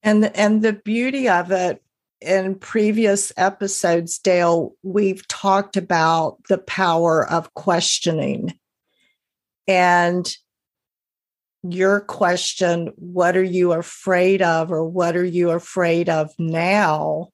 And 0.03 0.25
and 0.37 0.63
the 0.63 0.73
beauty 0.73 1.29
of 1.29 1.51
it 1.51 1.83
in 2.21 2.55
previous 2.57 3.33
episodes, 3.37 4.19
Dale, 4.19 4.75
we've 4.83 5.27
talked 5.29 5.77
about 5.77 6.39
the 6.49 6.59
power 6.59 7.29
of 7.29 7.53
questioning. 7.55 8.59
And 9.67 10.33
your 11.63 12.01
question, 12.01 12.91
what 12.97 13.37
are 13.37 13.43
you 13.43 13.73
afraid 13.73 14.43
of, 14.43 14.73
or 14.73 14.85
what 14.85 15.17
are 15.17 15.25
you 15.25 15.51
afraid 15.51 16.09
of 16.09 16.31
now? 16.39 17.29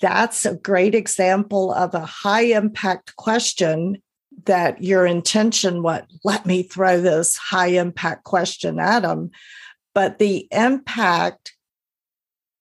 That's 0.00 0.44
a 0.44 0.56
great 0.56 0.94
example 0.94 1.72
of 1.72 1.94
a 1.94 2.04
high 2.04 2.46
impact 2.46 3.14
question 3.16 4.02
that 4.46 4.82
your 4.82 5.06
intention 5.06 5.82
what 5.82 6.06
let 6.24 6.46
me 6.46 6.62
throw 6.62 7.00
this 7.00 7.36
high 7.36 7.68
impact 7.68 8.24
question 8.24 8.78
at 8.78 9.00
them 9.00 9.30
but 9.94 10.18
the 10.18 10.48
impact 10.50 11.54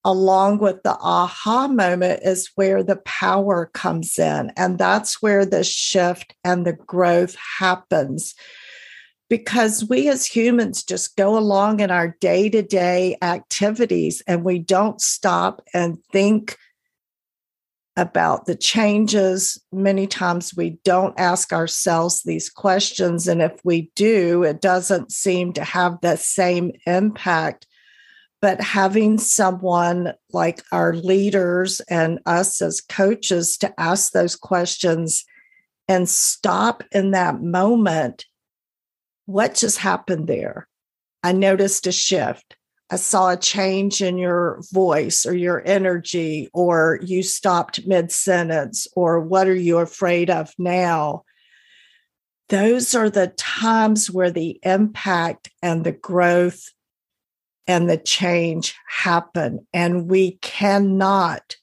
along 0.06 0.60
with 0.60 0.84
the 0.84 0.98
aha 1.00 1.68
moment 1.68 2.22
is 2.24 2.52
where 2.56 2.84
the 2.84 2.98
power 2.98 3.70
comes 3.74 4.20
in 4.20 4.52
and 4.58 4.78
that's 4.78 5.22
where 5.22 5.46
the 5.46 5.63
shift 5.63 6.36
and 6.44 6.66
the 6.66 6.74
growth 6.74 7.36
happens. 7.60 8.36
Because 9.30 9.86
we 9.86 10.10
as 10.10 10.25
humans 10.25 10.84
just 10.84 11.16
go 11.16 11.38
along 11.38 11.80
in 11.80 11.90
our 11.90 12.16
day-to-day 12.20 13.18
activities 13.22 14.22
and 14.28 14.44
we 14.44 14.60
don't 14.60 15.02
stop 15.02 15.62
and 15.74 15.98
think 16.12 16.58
about 17.96 18.46
the 18.46 18.56
changes. 18.56 19.62
Many 19.72 20.08
times 20.08 20.54
we 20.56 20.78
don't 20.84 21.20
ask 21.20 21.54
ourselves 21.54 22.24
these 22.24 22.50
questions. 22.50 23.28
And 23.28 23.42
if 23.42 23.60
we 23.64 23.92
do, 23.96 24.44
it 24.44 24.62
doesn't 24.62 25.12
seem 25.12 25.54
to 25.54 25.64
have 25.64 26.00
the 26.02 26.16
same 26.16 26.72
impact. 26.86 27.68
But 28.42 28.60
having 28.62 29.20
someone 29.20 30.14
like 30.32 30.64
our 30.72 30.94
leaders 30.94 31.80
and 31.82 32.20
us 32.26 32.62
as 32.62 32.82
coaches 32.82 33.58
to 33.58 33.80
ask 33.80 34.12
those 34.12 34.36
questions 34.36 35.24
and 35.88 36.10
stop 36.10 36.84
in 36.92 37.12
that 37.12 37.42
moment 37.42 38.26
what 39.26 39.56
just 39.56 39.78
happened 39.78 40.28
there? 40.28 40.68
I 41.24 41.32
noticed 41.32 41.88
a 41.88 41.92
shift. 41.92 42.58
I 42.94 42.96
saw 42.96 43.32
a 43.32 43.38
change 43.38 44.04
in 44.04 44.20
your 44.20 44.62
voice 44.72 45.26
or 45.26 45.36
your 45.36 45.64
energy, 45.66 46.48
or 46.54 47.00
you 47.02 47.24
stopped 47.24 47.88
mid 47.88 48.12
sentence, 48.12 48.88
or 48.96 49.20
what 49.20 49.48
are 49.48 49.56
you 49.56 49.80
afraid 49.80 50.30
of 50.30 50.54
now? 50.60 51.24
Those 52.50 52.94
are 52.94 53.10
the 53.10 53.30
times 53.30 54.12
where 54.12 54.30
the 54.30 54.60
impact 54.62 55.50
and 55.64 55.84
the 55.84 55.92
growth 55.92 56.70
and 57.66 57.90
the 57.90 57.98
change 57.98 58.76
happen. 58.88 59.66
And 59.74 60.08
we 60.08 60.34
cannot 60.44 61.56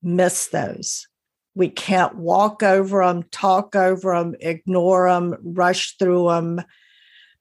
miss 0.00 0.46
those. 0.46 1.08
We 1.56 1.70
can't 1.70 2.14
walk 2.14 2.62
over 2.62 3.04
them, 3.04 3.24
talk 3.32 3.74
over 3.74 4.16
them, 4.16 4.36
ignore 4.38 5.10
them, 5.10 5.34
rush 5.42 5.96
through 5.96 6.28
them, 6.28 6.62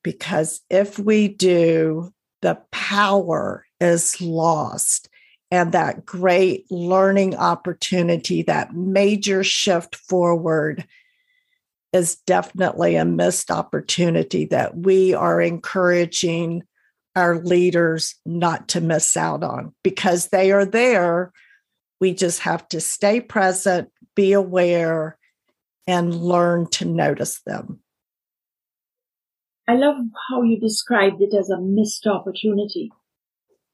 because 0.01 0.61
if 0.71 0.97
we 0.97 1.27
do, 1.27 2.11
the 2.45 2.61
power 2.69 3.65
is 3.79 4.21
lost. 4.21 5.09
And 5.49 5.71
that 5.71 6.05
great 6.05 6.69
learning 6.69 7.35
opportunity, 7.35 8.43
that 8.43 8.75
major 8.75 9.43
shift 9.43 9.95
forward, 9.95 10.85
is 11.91 12.17
definitely 12.27 12.97
a 12.97 13.05
missed 13.05 13.49
opportunity 13.49 14.45
that 14.45 14.77
we 14.77 15.15
are 15.15 15.41
encouraging 15.41 16.61
our 17.15 17.39
leaders 17.39 18.13
not 18.27 18.67
to 18.69 18.81
miss 18.81 19.17
out 19.17 19.43
on 19.43 19.73
because 19.83 20.27
they 20.27 20.51
are 20.51 20.65
there. 20.65 21.31
We 21.99 22.13
just 22.13 22.41
have 22.41 22.67
to 22.69 22.79
stay 22.79 23.21
present, 23.21 23.89
be 24.15 24.33
aware, 24.33 25.17
and 25.87 26.13
learn 26.13 26.69
to 26.71 26.85
notice 26.85 27.41
them. 27.41 27.79
I 29.67 29.75
love 29.75 29.97
how 30.29 30.43
you 30.43 30.59
described 30.59 31.21
it 31.21 31.33
as 31.33 31.49
a 31.49 31.59
missed 31.59 32.05
opportunity. 32.07 32.91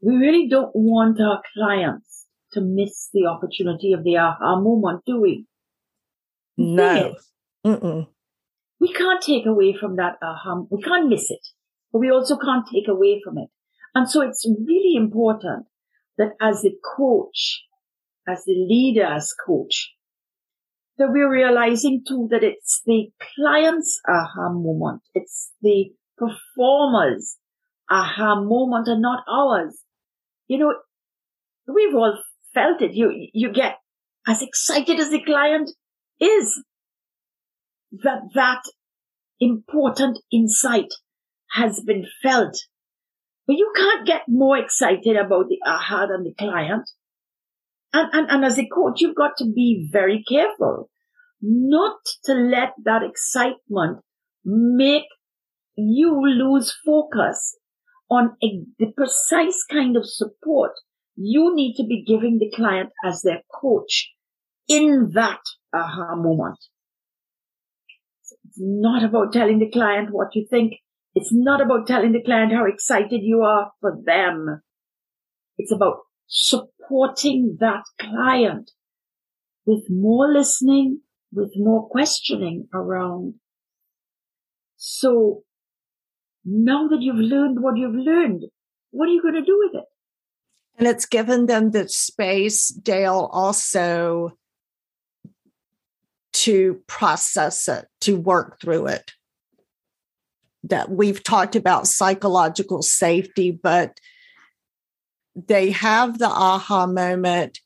We 0.01 0.15
really 0.15 0.47
don't 0.47 0.75
want 0.75 1.19
our 1.19 1.41
clients 1.53 2.25
to 2.53 2.61
miss 2.61 3.09
the 3.13 3.25
opportunity 3.25 3.93
of 3.93 4.03
the 4.03 4.17
aha 4.17 4.59
moment, 4.59 5.03
do 5.05 5.21
we? 5.21 5.45
No. 6.57 7.15
We 8.79 8.93
can't 8.93 9.21
take 9.21 9.45
away 9.45 9.75
from 9.79 9.97
that 9.97 10.17
aha. 10.21 10.63
We 10.69 10.81
can't 10.81 11.09
miss 11.09 11.29
it 11.29 11.45
but 11.91 11.99
we 11.99 12.11
also 12.11 12.37
can't 12.37 12.67
take 12.67 12.87
away 12.87 13.21
from 13.23 13.37
it. 13.37 13.49
And 13.93 14.09
so 14.09 14.21
it's 14.21 14.47
really 14.65 14.95
important 14.95 15.65
that 16.17 16.33
as 16.41 16.61
the 16.61 16.73
coach, 16.97 17.63
as 18.27 18.45
the 18.45 18.53
leader, 18.53 19.05
as 19.05 19.33
coach, 19.45 19.93
that 21.01 21.11
we're 21.11 21.31
realizing 21.31 22.03
too 22.07 22.27
that 22.29 22.43
it's 22.43 22.83
the 22.85 23.09
client's 23.35 23.99
aha 24.07 24.53
moment. 24.53 25.01
It's 25.15 25.51
the 25.59 25.89
performer's 26.15 27.37
aha 27.89 28.39
moment 28.39 28.87
and 28.87 29.01
not 29.01 29.23
ours. 29.27 29.79
You 30.47 30.59
know, 30.59 30.73
we've 31.67 31.95
all 31.95 32.21
felt 32.53 32.83
it. 32.83 32.93
You, 32.93 33.29
you 33.33 33.51
get 33.51 33.77
as 34.27 34.43
excited 34.43 34.99
as 34.99 35.09
the 35.09 35.23
client 35.23 35.71
is 36.19 36.63
that 38.03 38.21
that 38.35 38.61
important 39.39 40.19
insight 40.31 40.93
has 41.53 41.81
been 41.81 42.05
felt. 42.21 42.57
But 43.47 43.55
you 43.55 43.73
can't 43.75 44.05
get 44.05 44.21
more 44.27 44.55
excited 44.55 45.17
about 45.17 45.47
the 45.49 45.57
aha 45.65 46.05
than 46.05 46.25
the 46.25 46.35
client. 46.37 46.87
And, 47.91 48.07
and, 48.13 48.29
and 48.29 48.45
as 48.45 48.59
a 48.59 48.67
coach, 48.67 49.01
you've 49.01 49.15
got 49.15 49.31
to 49.37 49.45
be 49.45 49.89
very 49.91 50.23
careful 50.29 50.90
not 51.41 51.97
to 52.25 52.33
let 52.33 52.73
that 52.83 53.01
excitement 53.03 53.99
make 54.43 55.05
you 55.75 56.21
lose 56.25 56.73
focus 56.85 57.57
on 58.09 58.35
a, 58.43 58.63
the 58.77 58.91
precise 58.95 59.63
kind 59.69 59.95
of 59.95 60.05
support 60.05 60.71
you 61.15 61.53
need 61.55 61.75
to 61.75 61.83
be 61.83 62.03
giving 62.05 62.39
the 62.39 62.51
client 62.55 62.89
as 63.05 63.21
their 63.21 63.41
coach 63.53 64.11
in 64.67 65.11
that 65.13 65.39
aha 65.73 66.15
moment. 66.15 66.57
It's 68.23 68.57
not 68.57 69.03
about 69.03 69.33
telling 69.33 69.59
the 69.59 69.69
client 69.69 70.09
what 70.11 70.35
you 70.35 70.47
think. 70.49 70.73
It's 71.13 71.31
not 71.31 71.61
about 71.61 71.87
telling 71.87 72.13
the 72.13 72.23
client 72.23 72.53
how 72.53 72.65
excited 72.65 73.21
you 73.21 73.41
are 73.41 73.71
for 73.81 73.97
them. 74.03 74.61
It's 75.57 75.71
about 75.71 75.97
supporting 76.27 77.57
that 77.59 77.83
client 77.99 78.71
with 79.65 79.83
more 79.89 80.31
listening, 80.31 81.01
with 81.33 81.53
more 81.55 81.87
questioning 81.87 82.67
around. 82.73 83.35
So 84.77 85.43
now 86.43 86.87
that 86.87 87.01
you've 87.01 87.15
learned 87.15 87.61
what 87.61 87.77
you've 87.77 87.95
learned, 87.95 88.43
what 88.91 89.07
are 89.07 89.11
you 89.11 89.21
going 89.21 89.35
to 89.35 89.45
do 89.45 89.57
with 89.59 89.81
it? 89.81 89.87
And 90.77 90.87
it's 90.87 91.05
given 91.05 91.45
them 91.45 91.71
the 91.71 91.87
space, 91.87 92.69
Dale, 92.69 93.29
also 93.31 94.37
to 96.33 96.81
process 96.87 97.67
it, 97.67 97.85
to 98.01 98.17
work 98.17 98.59
through 98.59 98.87
it 98.87 99.11
that 100.63 100.89
we've 100.89 101.23
talked 101.23 101.55
about 101.55 101.87
psychological 101.87 102.81
safety, 102.81 103.51
but 103.51 103.99
they 105.35 105.71
have 105.71 106.19
the 106.19 106.27
aha 106.27 106.85
moment. 106.85 107.59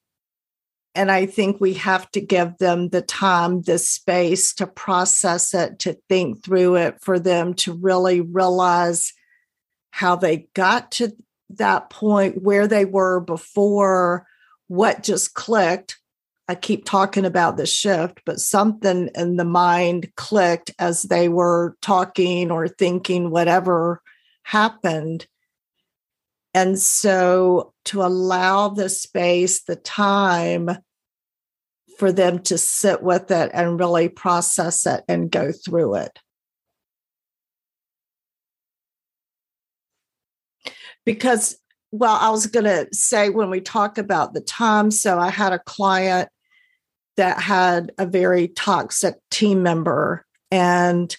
And 0.95 1.11
I 1.11 1.25
think 1.25 1.59
we 1.59 1.73
have 1.73 2.09
to 2.11 2.21
give 2.21 2.57
them 2.57 2.89
the 2.89 3.01
time, 3.01 3.61
the 3.61 3.77
space 3.77 4.53
to 4.55 4.65
process 4.65 5.53
it, 5.53 5.79
to 5.79 5.97
think 6.09 6.43
through 6.43 6.77
it, 6.77 7.01
for 7.01 7.19
them 7.19 7.53
to 7.55 7.73
really 7.73 8.21
realize 8.21 9.13
how 9.91 10.15
they 10.15 10.47
got 10.53 10.91
to 10.93 11.11
that 11.49 11.89
point, 11.89 12.41
where 12.41 12.67
they 12.67 12.85
were 12.85 13.19
before, 13.19 14.25
what 14.67 15.03
just 15.03 15.33
clicked, 15.33 15.97
I 16.47 16.55
keep 16.55 16.85
talking 16.85 17.25
about 17.25 17.57
the 17.57 17.65
shift, 17.65 18.21
but 18.25 18.39
something 18.39 19.09
in 19.15 19.37
the 19.37 19.45
mind 19.45 20.13
clicked 20.15 20.71
as 20.77 21.03
they 21.03 21.27
were 21.27 21.75
talking 21.81 22.51
or 22.51 22.67
thinking, 22.67 23.31
whatever 23.31 24.01
happened. 24.43 25.25
And 26.55 26.79
so 26.79 27.73
to 27.83 28.01
allow 28.01 28.69
the 28.69 28.87
space, 28.87 29.63
the 29.63 29.75
time 29.75 30.69
for 31.99 32.13
them 32.13 32.39
to 32.43 32.57
sit 32.57 33.03
with 33.03 33.29
it 33.29 33.51
and 33.53 33.77
really 33.77 34.07
process 34.07 34.85
it 34.87 35.03
and 35.09 35.29
go 35.29 35.51
through 35.51 35.95
it. 35.95 36.17
Because 41.05 41.57
well, 41.91 42.17
I 42.19 42.29
was 42.29 42.47
going 42.47 42.65
to 42.65 42.87
say 42.93 43.29
when 43.29 43.49
we 43.49 43.59
talk 43.59 43.97
about 43.97 44.33
the 44.33 44.41
time, 44.41 44.91
so 44.91 45.19
I 45.19 45.31
had 45.31 45.51
a 45.51 45.59
client 45.59 46.29
that 47.17 47.41
had 47.41 47.91
a 47.97 48.05
very 48.05 48.47
toxic 48.47 49.15
team 49.29 49.61
member 49.61 50.25
and 50.51 51.15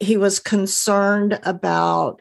he 0.00 0.16
was 0.16 0.40
concerned 0.40 1.38
about 1.44 2.20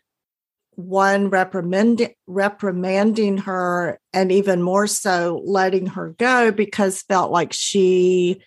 one 0.77 1.31
reprimand, 1.31 2.07
reprimanding 2.27 3.39
her 3.39 3.99
and 4.13 4.31
even 4.31 4.61
more 4.61 4.85
so 4.85 5.41
letting 5.43 5.87
her 5.87 6.09
go 6.19 6.51
because 6.51 7.01
felt 7.01 7.31
like 7.31 7.51
she 7.51 8.39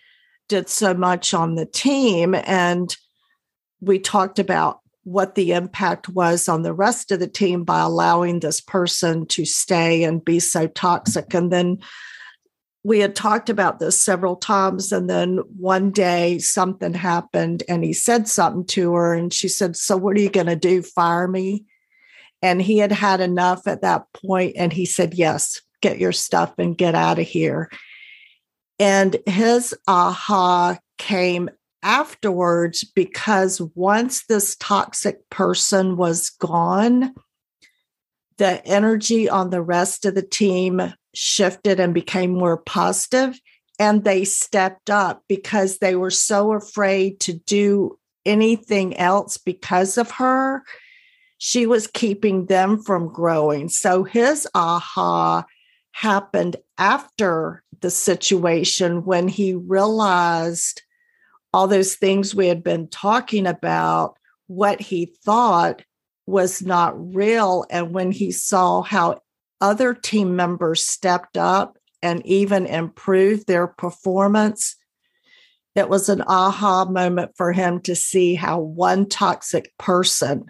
did 0.47 0.69
so 0.69 0.93
much 0.93 1.33
on 1.33 1.55
the 1.55 1.65
team. 1.65 2.33
And 2.33 2.95
we 3.81 3.99
talked 3.99 4.39
about 4.39 4.79
what 5.03 5.35
the 5.35 5.51
impact 5.51 6.07
was 6.07 6.47
on 6.47 6.61
the 6.61 6.73
rest 6.73 7.11
of 7.11 7.19
the 7.19 7.27
team 7.27 7.65
by 7.65 7.81
allowing 7.81 8.39
this 8.39 8.61
person 8.61 9.25
to 9.25 9.43
stay 9.43 10.05
and 10.05 10.23
be 10.23 10.39
so 10.39 10.67
toxic. 10.67 11.33
And 11.33 11.51
then 11.51 11.79
we 12.85 12.99
had 12.99 13.13
talked 13.13 13.49
about 13.49 13.79
this 13.79 14.01
several 14.01 14.37
times 14.37 14.93
and 14.93 15.09
then 15.09 15.39
one 15.57 15.91
day 15.91 16.39
something 16.39 16.93
happened 16.93 17.63
and 17.67 17.83
he 17.83 17.91
said 17.91 18.29
something 18.29 18.65
to 18.67 18.93
her 18.93 19.13
and 19.13 19.33
she 19.33 19.49
said 19.49 19.75
so 19.75 19.97
what 19.97 20.15
are 20.15 20.21
you 20.21 20.29
going 20.29 20.47
to 20.47 20.55
do? 20.55 20.81
Fire 20.81 21.27
me 21.27 21.65
and 22.41 22.61
he 22.61 22.77
had 22.77 22.91
had 22.91 23.21
enough 23.21 23.67
at 23.67 23.81
that 23.81 24.05
point 24.13 24.55
and 24.57 24.73
he 24.73 24.85
said 24.85 25.13
yes 25.13 25.61
get 25.81 25.99
your 25.99 26.11
stuff 26.11 26.53
and 26.57 26.77
get 26.77 26.95
out 26.95 27.19
of 27.19 27.27
here. 27.27 27.69
And 28.79 29.17
his 29.25 29.75
aha 29.87 30.77
came 30.97 31.49
afterwards 31.83 32.83
because 32.83 33.59
once 33.75 34.25
this 34.27 34.55
toxic 34.57 35.27
person 35.29 35.97
was 35.97 36.29
gone 36.29 37.13
the 38.37 38.65
energy 38.65 39.29
on 39.29 39.49
the 39.49 39.61
rest 39.61 40.05
of 40.05 40.15
the 40.15 40.21
team 40.21 40.81
shifted 41.13 41.79
and 41.79 41.93
became 41.93 42.31
more 42.31 42.57
positive 42.57 43.39
and 43.79 44.03
they 44.03 44.23
stepped 44.23 44.89
up 44.89 45.23
because 45.27 45.77
they 45.77 45.95
were 45.95 46.11
so 46.11 46.53
afraid 46.53 47.19
to 47.19 47.33
do 47.33 47.97
anything 48.25 48.95
else 48.97 49.37
because 49.37 49.97
of 49.97 50.09
her 50.11 50.63
she 51.43 51.65
was 51.65 51.87
keeping 51.87 52.45
them 52.45 52.79
from 52.83 53.11
growing 53.11 53.67
so 53.67 54.03
his 54.03 54.47
aha 54.53 55.43
happened 55.91 56.55
after 56.77 57.63
the 57.79 57.89
situation 57.89 59.03
when 59.05 59.27
he 59.27 59.55
realized 59.55 60.83
all 61.51 61.67
those 61.67 61.95
things 61.95 62.35
we 62.35 62.47
had 62.47 62.63
been 62.63 62.87
talking 62.87 63.47
about 63.47 64.15
what 64.45 64.79
he 64.79 65.11
thought 65.25 65.81
was 66.27 66.61
not 66.61 66.93
real 67.15 67.65
and 67.71 67.91
when 67.91 68.11
he 68.11 68.31
saw 68.31 68.83
how 68.83 69.19
other 69.59 69.95
team 69.95 70.35
members 70.35 70.85
stepped 70.85 71.37
up 71.37 71.75
and 72.03 72.23
even 72.23 72.67
improved 72.67 73.47
their 73.47 73.65
performance. 73.65 74.75
It 75.73 75.89
was 75.89 76.07
an 76.07 76.21
aha 76.21 76.85
moment 76.85 77.31
for 77.35 77.51
him 77.51 77.81
to 77.81 77.95
see 77.95 78.35
how 78.35 78.59
one 78.59 79.09
toxic 79.09 79.75
person 79.79 80.45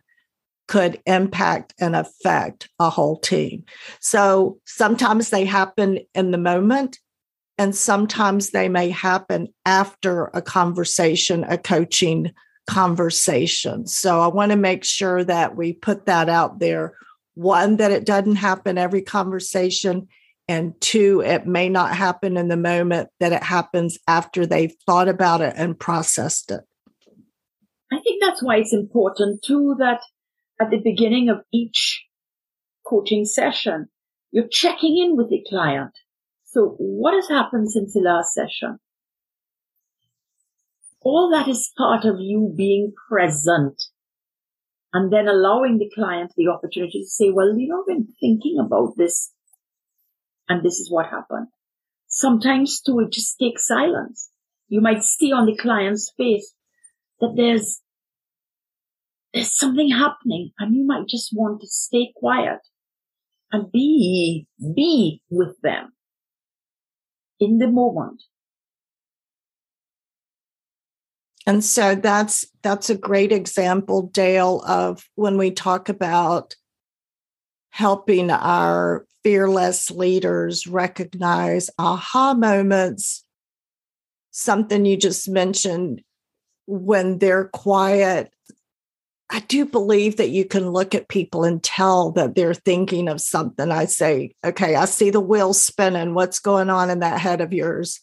could 0.71 1.01
impact 1.05 1.73
and 1.81 1.97
affect 1.97 2.69
a 2.79 2.89
whole 2.89 3.19
team. 3.19 3.61
So 3.99 4.57
sometimes 4.65 5.29
they 5.29 5.43
happen 5.43 5.99
in 6.15 6.31
the 6.31 6.37
moment, 6.37 6.97
and 7.57 7.75
sometimes 7.75 8.51
they 8.51 8.69
may 8.69 8.89
happen 8.89 9.49
after 9.65 10.27
a 10.27 10.41
conversation, 10.41 11.43
a 11.43 11.57
coaching 11.57 12.31
conversation. 12.67 13.85
So 13.85 14.21
I 14.21 14.27
want 14.27 14.53
to 14.53 14.55
make 14.55 14.85
sure 14.85 15.25
that 15.25 15.57
we 15.57 15.73
put 15.73 16.05
that 16.05 16.29
out 16.29 16.59
there. 16.59 16.93
One, 17.33 17.75
that 17.75 17.91
it 17.91 18.05
doesn't 18.05 18.37
happen 18.37 18.77
every 18.77 19.01
conversation. 19.01 20.07
And 20.47 20.79
two, 20.79 21.19
it 21.19 21.45
may 21.45 21.67
not 21.67 21.93
happen 21.97 22.37
in 22.37 22.47
the 22.47 22.55
moment, 22.55 23.09
that 23.19 23.33
it 23.33 23.43
happens 23.43 23.99
after 24.07 24.45
they've 24.45 24.73
thought 24.85 25.09
about 25.09 25.41
it 25.41 25.53
and 25.57 25.77
processed 25.77 26.49
it. 26.49 26.61
I 27.91 27.99
think 27.99 28.23
that's 28.23 28.41
why 28.41 28.55
it's 28.55 28.71
important 28.71 29.43
too 29.43 29.75
that 29.79 29.99
at 30.61 30.69
the 30.69 30.77
beginning 30.77 31.29
of 31.29 31.43
each 31.51 32.05
coaching 32.85 33.25
session, 33.25 33.89
you're 34.31 34.47
checking 34.49 34.97
in 34.97 35.17
with 35.17 35.29
the 35.29 35.43
client. 35.49 35.91
So 36.45 36.75
what 36.77 37.13
has 37.15 37.29
happened 37.29 37.71
since 37.71 37.93
the 37.93 38.01
last 38.01 38.33
session? 38.33 38.79
All 41.01 41.31
that 41.31 41.47
is 41.47 41.71
part 41.75 42.05
of 42.05 42.19
you 42.19 42.53
being 42.55 42.93
present 43.09 43.81
and 44.93 45.11
then 45.11 45.27
allowing 45.27 45.77
the 45.77 45.89
client 45.93 46.33
the 46.37 46.49
opportunity 46.49 47.01
to 47.01 47.09
say, 47.09 47.31
well, 47.31 47.55
you 47.57 47.67
know, 47.69 47.81
I've 47.81 47.87
been 47.87 48.07
thinking 48.19 48.57
about 48.63 48.93
this 48.97 49.33
and 50.47 50.63
this 50.63 50.79
is 50.79 50.91
what 50.91 51.07
happened. 51.07 51.47
Sometimes 52.07 52.81
too, 52.81 52.99
it 52.99 53.11
just 53.11 53.39
takes 53.39 53.65
silence. 53.65 54.29
You 54.67 54.81
might 54.81 55.03
see 55.03 55.31
on 55.31 55.45
the 55.45 55.57
client's 55.57 56.13
face 56.17 56.53
that 57.19 57.33
there's 57.35 57.80
there's 59.33 59.55
something 59.55 59.89
happening 59.89 60.51
and 60.59 60.75
you 60.75 60.85
might 60.85 61.07
just 61.07 61.31
want 61.33 61.61
to 61.61 61.67
stay 61.67 62.11
quiet 62.15 62.59
and 63.51 63.71
be, 63.71 64.47
be 64.75 65.21
with 65.29 65.59
them 65.61 65.93
in 67.39 67.57
the 67.59 67.67
moment. 67.67 68.21
And 71.47 71.63
so 71.63 71.95
that's 71.95 72.45
that's 72.61 72.91
a 72.91 72.97
great 72.97 73.31
example, 73.31 74.03
Dale, 74.03 74.61
of 74.67 75.09
when 75.15 75.37
we 75.37 75.49
talk 75.49 75.89
about 75.89 76.55
helping 77.71 78.29
our 78.29 79.07
fearless 79.23 79.89
leaders 79.89 80.67
recognize 80.67 81.69
aha 81.79 82.35
moments. 82.35 83.25
Something 84.29 84.85
you 84.85 84.97
just 84.97 85.27
mentioned 85.27 86.03
when 86.67 87.17
they're 87.17 87.49
quiet 87.49 88.31
I 89.33 89.39
do 89.39 89.65
believe 89.65 90.17
that 90.17 90.29
you 90.29 90.43
can 90.43 90.71
look 90.71 90.93
at 90.93 91.07
people 91.07 91.45
and 91.45 91.63
tell 91.63 92.11
that 92.11 92.35
they're 92.35 92.53
thinking 92.53 93.07
of 93.07 93.21
something. 93.21 93.71
I 93.71 93.85
say, 93.85 94.35
okay, 94.43 94.75
I 94.75 94.83
see 94.83 95.09
the 95.09 95.21
wheel 95.21 95.53
spinning. 95.53 96.13
What's 96.13 96.39
going 96.39 96.69
on 96.69 96.89
in 96.89 96.99
that 96.99 97.21
head 97.21 97.39
of 97.39 97.53
yours? 97.53 98.01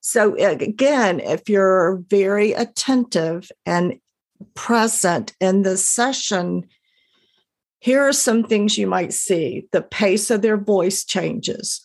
So, 0.00 0.34
again, 0.34 1.20
if 1.20 1.48
you're 1.48 2.02
very 2.08 2.52
attentive 2.52 3.50
and 3.66 4.00
present 4.54 5.32
in 5.40 5.62
the 5.62 5.76
session, 5.76 6.66
here 7.78 8.02
are 8.02 8.12
some 8.12 8.42
things 8.42 8.76
you 8.76 8.88
might 8.88 9.12
see 9.12 9.68
the 9.70 9.82
pace 9.82 10.28
of 10.28 10.42
their 10.42 10.56
voice 10.56 11.04
changes, 11.04 11.80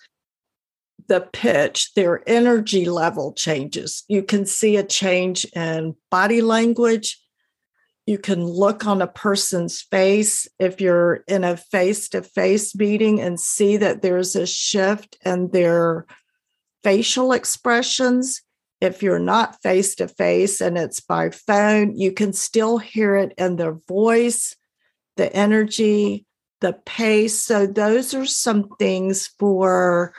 the 1.08 1.22
pitch, 1.22 1.94
their 1.94 2.28
energy 2.28 2.86
level 2.86 3.34
changes. 3.34 4.04
You 4.08 4.24
can 4.24 4.48
see 4.48 4.78
a 4.78 4.84
change 4.84 5.46
in 5.56 5.96
body 6.10 6.42
language 6.42 7.20
you 8.06 8.18
can 8.18 8.44
look 8.44 8.86
on 8.86 9.02
a 9.02 9.08
person's 9.08 9.82
face 9.82 10.48
if 10.60 10.82
you're 10.82 11.24
in 11.28 11.44
a 11.44 11.56
face 11.56 12.10
to 12.10 12.22
face 12.22 12.76
meeting 12.76 13.22
and 13.22 13.40
see 13.40 13.78
that 13.78 14.02
there's 14.02 14.36
a 14.36 14.46
shift 14.46 15.18
in 15.24 15.50
their 15.52 16.06
facial 16.84 17.32
expressions. 17.32 18.42
If 18.82 19.02
you're 19.02 19.20
not 19.20 19.62
face 19.62 19.96
to 19.96 20.10
face 20.10 20.60
and 20.60 20.78
it's 20.78 21.00
by 21.00 21.30
phone, 21.30 21.96
you 21.96 22.12
can 22.12 22.34
still 22.34 22.78
hear 22.78 23.16
it 23.16 23.34
in 23.38 23.56
their 23.56 23.78
voice, 23.88 24.56
the 25.16 25.34
energy, 25.34 26.26
the 26.60 26.74
pace. 26.86 27.40
So, 27.40 27.66
those 27.66 28.14
are 28.14 28.26
some 28.26 28.68
things 28.80 29.28
for 29.40 30.14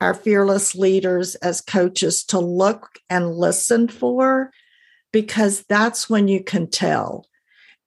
our 0.00 0.14
fearless 0.14 0.74
leaders 0.74 1.36
as 1.36 1.60
coaches 1.60 2.24
to 2.24 2.40
look 2.40 2.98
and 3.08 3.36
listen 3.36 3.86
for 3.86 4.50
because 5.12 5.62
that's 5.68 6.08
when 6.10 6.28
you 6.28 6.42
can 6.42 6.68
tell. 6.68 7.26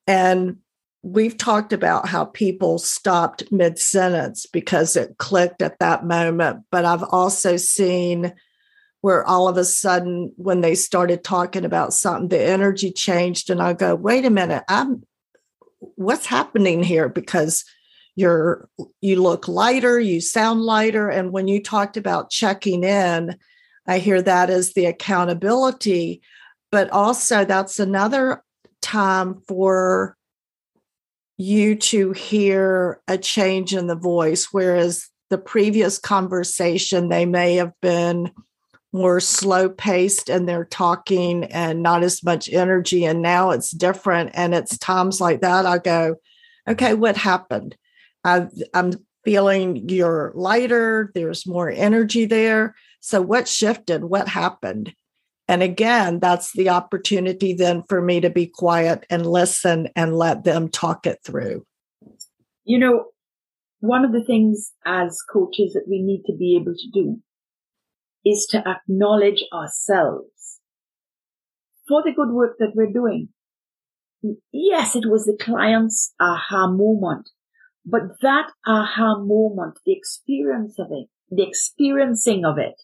And 0.08 0.58
we've 1.02 1.38
talked 1.38 1.74
about 1.74 2.08
how 2.08 2.26
people 2.26 2.80
stopped 2.80 3.52
mid 3.52 3.78
sentence 3.78 4.46
because 4.46 4.96
it 4.96 5.18
clicked 5.18 5.62
at 5.62 5.80
that 5.80 6.06
moment. 6.06 6.64
But 6.72 6.86
I've 6.86 7.04
also 7.04 7.58
seen 7.58 8.34
where 9.02 9.24
all 9.24 9.48
of 9.48 9.58
a 9.58 9.64
sudden, 9.64 10.34
when 10.36 10.62
they 10.62 10.74
started 10.74 11.24
talking 11.24 11.64
about 11.64 11.94
something, 11.94 12.30
the 12.30 12.42
energy 12.42 12.92
changed. 12.92 13.52
And 13.52 13.62
I 13.62 13.74
go, 13.74 13.94
wait 13.94 14.26
a 14.26 14.32
minute, 14.32 14.64
I'm 14.68 15.04
what's 15.96 16.26
happening 16.26 16.82
here? 16.82 17.08
Because 17.08 17.64
you're 18.16 18.68
you 19.02 19.22
look 19.22 19.48
lighter, 19.48 20.00
you 20.00 20.22
sound 20.22 20.62
lighter. 20.64 21.10
And 21.10 21.32
when 21.32 21.48
you 21.48 21.62
talked 21.62 21.98
about 21.98 22.32
checking 22.32 22.84
in, 22.84 23.38
I 23.88 24.00
hear 24.00 24.22
that 24.22 24.50
as 24.50 24.74
the 24.74 24.88
accountability 24.88 26.22
but 26.76 26.90
also 26.90 27.46
that's 27.46 27.80
another 27.80 28.44
time 28.82 29.42
for 29.48 30.18
you 31.38 31.74
to 31.74 32.12
hear 32.12 33.00
a 33.08 33.18
change 33.18 33.74
in 33.74 33.88
the 33.88 33.96
voice 33.96 34.50
whereas 34.52 35.08
the 35.30 35.38
previous 35.38 35.98
conversation 35.98 37.08
they 37.08 37.26
may 37.26 37.56
have 37.56 37.72
been 37.82 38.30
more 38.92 39.22
slow 39.22 39.70
paced 39.70 40.28
and 40.28 40.50
they're 40.50 40.66
talking 40.66 41.46
and 41.46 41.82
not 41.82 42.04
as 42.04 42.22
much 42.26 42.52
energy 42.52 43.06
and 43.06 43.22
now 43.22 43.52
it's 43.52 43.72
different 43.72 44.30
and 44.34 44.54
it's 44.54 44.78
times 44.78 45.22
like 45.22 45.40
that 45.40 45.66
i 45.66 45.78
go 45.78 46.18
okay 46.68 46.94
what 46.94 47.16
happened? 47.16 47.78
I 48.26 48.48
i'm 48.74 48.92
feeling 49.24 49.88
you're 49.88 50.34
lighter 50.36 51.10
there's 51.16 51.48
more 51.48 51.70
energy 51.70 52.26
there. 52.26 52.76
So 53.00 53.22
what 53.22 53.48
shifted? 53.48 54.04
What 54.04 54.28
happened 54.28 54.94
and 55.47 55.62
again, 55.62 56.19
that's 56.19 56.53
the 56.53 56.69
opportunity 56.69 57.53
then 57.53 57.84
for 57.88 58.01
me 58.01 58.19
to 58.21 58.29
be 58.29 58.47
quiet 58.47 59.05
and 59.10 59.25
listen 59.25 59.89
and 59.95 60.15
let 60.15 60.43
them 60.43 60.69
talk 60.69 61.05
it 61.05 61.19
through. 61.23 61.65
You 62.63 62.79
know, 62.79 63.05
one 63.79 64.03
of 64.03 64.12
the 64.12 64.23
things 64.23 64.71
as 64.86 65.21
coaches 65.31 65.73
that 65.73 65.86
we 65.88 66.01
need 66.01 66.23
to 66.25 66.36
be 66.36 66.58
able 66.60 66.73
to 66.73 66.91
do 66.91 67.21
is 68.25 68.47
to 68.47 68.63
acknowledge 68.67 69.43
ourselves 69.53 70.60
for 71.88 72.01
the 72.03 72.12
good 72.12 72.31
work 72.31 72.58
that 72.58 72.73
we're 72.73 72.91
doing. 72.91 73.29
Yes, 74.51 74.95
it 74.95 75.05
was 75.08 75.25
the 75.25 75.38
client's 75.39 76.15
aha 76.19 76.67
moment, 76.71 77.29
but 77.86 78.01
that 78.23 78.49
aha 78.65 79.19
moment, 79.19 79.77
the 79.86 79.95
experience 79.95 80.79
of 80.79 80.88
it, 80.89 81.08
the 81.29 81.47
experiencing 81.47 82.43
of 82.43 82.58
it 82.58 82.81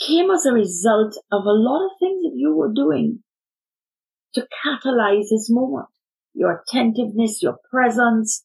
came 0.00 0.30
as 0.30 0.46
a 0.46 0.52
result 0.52 1.14
of 1.32 1.44
a 1.44 1.52
lot 1.52 1.84
of 1.84 1.92
things 1.98 2.22
that 2.22 2.34
you 2.34 2.54
were 2.54 2.72
doing 2.72 3.20
to 4.34 4.46
catalyze 4.64 5.30
this 5.30 5.48
moment. 5.50 5.86
Your 6.34 6.62
attentiveness, 6.62 7.42
your 7.42 7.58
presence, 7.70 8.44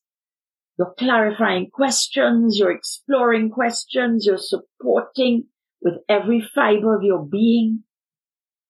your 0.77 0.93
clarifying 0.97 1.69
questions, 1.71 2.57
your 2.57 2.71
exploring 2.71 3.49
questions, 3.49 4.25
your 4.25 4.37
supporting 4.37 5.45
with 5.81 5.95
every 6.09 6.43
fiber 6.55 6.95
of 6.95 7.03
your 7.03 7.23
being, 7.23 7.83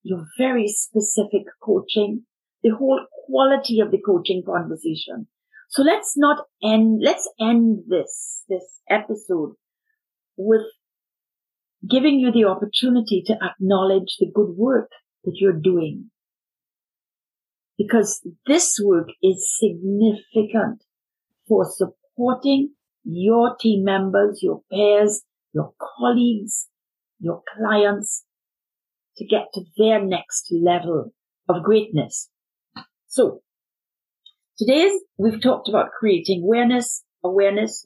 your 0.02 0.26
very 0.38 0.68
specific 0.68 1.44
coaching, 1.64 2.24
the 2.64 2.72
whole 2.72 3.06
quality 3.26 3.80
of 3.80 3.92
the 3.92 4.02
coaching 4.02 4.44
conversation. 4.46 5.28
So 5.70 5.84
let's 5.84 6.14
not 6.18 6.46
end, 6.64 7.02
let's 7.04 7.30
end 7.40 7.84
this, 7.88 8.44
this 8.50 8.82
episode 8.90 9.54
with 10.36 10.62
giving 11.90 12.20
you 12.20 12.32
the 12.32 12.46
opportunity 12.46 13.24
to 13.26 13.34
acknowledge 13.34 14.18
the 14.20 14.32
good 14.34 14.56
work 14.56 14.90
that 15.26 15.36
you're 15.36 15.60
doing. 15.60 16.10
Because 17.78 18.26
this 18.46 18.80
work 18.82 19.10
is 19.22 19.52
significant 19.60 20.84
for 21.48 21.66
supporting 21.66 22.74
your 23.04 23.56
team 23.58 23.84
members, 23.84 24.40
your 24.42 24.62
peers, 24.72 25.24
your 25.54 25.74
colleagues, 25.80 26.68
your 27.20 27.42
clients 27.58 28.26
to 29.18 29.26
get 29.26 29.48
to 29.54 29.62
their 29.78 30.04
next 30.04 30.52
level 30.52 31.14
of 31.50 31.64
greatness. 31.64 32.30
So 33.08 33.42
today 34.58 34.92
we've 35.18 35.42
talked 35.42 35.68
about 35.68 35.92
creating 35.98 36.44
awareness, 36.44 37.04
awareness 37.24 37.86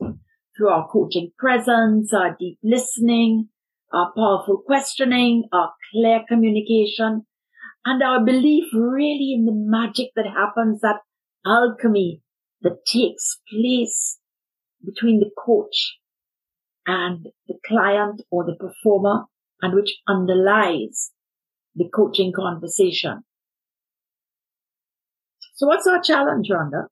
through 0.55 0.69
our 0.69 0.88
coaching 0.88 1.31
presence, 1.38 2.13
our 2.13 2.36
deep 2.39 2.60
listening, 2.63 3.49
our 3.93 4.12
powerful 4.15 4.62
questioning, 4.65 5.47
our 5.52 5.71
clear 5.91 6.21
communication, 6.28 7.26
and 7.86 8.04
our 8.04 8.23
belief 8.23 8.65
really 8.73 9.34
in 9.34 9.45
the 9.45 9.54
magic 9.54 10.10
that 10.15 10.26
happens 10.26 10.82
that 10.82 11.02
alchemy 11.45 12.21
that 12.62 12.86
takes 12.86 13.39
place 13.50 14.19
between 14.86 15.19
the 15.19 15.32
coach 15.38 15.97
and 16.86 17.28
the 17.47 17.56
client 17.65 18.21
or 18.32 18.45
the 18.45 18.56
performer 18.56 19.26
and 19.62 19.73
which 19.73 19.97
underlies 20.08 21.12
the 21.76 21.89
coaching 21.93 22.34
conversation. 22.36 23.23
So 25.56 25.67
what's 25.67 25.88
our 25.88 26.02
challenge, 26.02 26.50
Rhonda? 26.50 26.88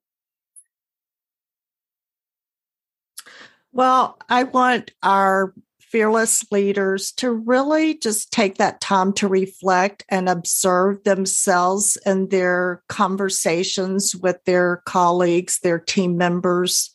Well, 3.72 4.18
I 4.28 4.44
want 4.44 4.92
our 5.02 5.52
fearless 5.90 6.44
leaders 6.50 7.12
to 7.12 7.30
really 7.30 7.98
just 7.98 8.32
take 8.32 8.56
that 8.56 8.80
time 8.80 9.12
to 9.14 9.28
reflect 9.28 10.04
and 10.08 10.28
observe 10.28 11.02
themselves 11.04 11.96
and 12.04 12.30
their 12.30 12.82
conversations 12.88 14.14
with 14.14 14.42
their 14.44 14.82
colleagues, 14.84 15.60
their 15.60 15.78
team 15.78 16.16
members. 16.16 16.92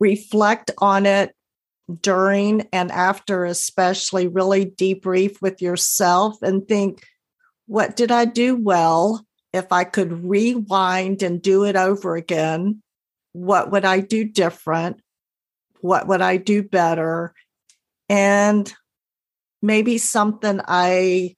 Reflect 0.00 0.70
on 0.78 1.06
it 1.06 1.34
during 2.00 2.68
and 2.72 2.90
after, 2.90 3.44
especially 3.44 4.28
really 4.28 4.66
debrief 4.66 5.40
with 5.40 5.62
yourself 5.62 6.40
and 6.42 6.66
think, 6.66 7.04
what 7.66 7.96
did 7.96 8.10
I 8.10 8.24
do 8.24 8.56
well? 8.56 9.26
If 9.52 9.72
I 9.72 9.84
could 9.84 10.24
rewind 10.24 11.22
and 11.22 11.40
do 11.40 11.64
it 11.64 11.76
over 11.76 12.16
again, 12.16 12.82
what 13.32 13.70
would 13.70 13.84
I 13.84 14.00
do 14.00 14.24
different? 14.24 15.00
what 15.82 16.06
would 16.06 16.22
I 16.22 16.38
do 16.38 16.62
better? 16.62 17.34
And 18.08 18.72
maybe 19.62 19.98
something 19.98 20.60
I 20.66 21.36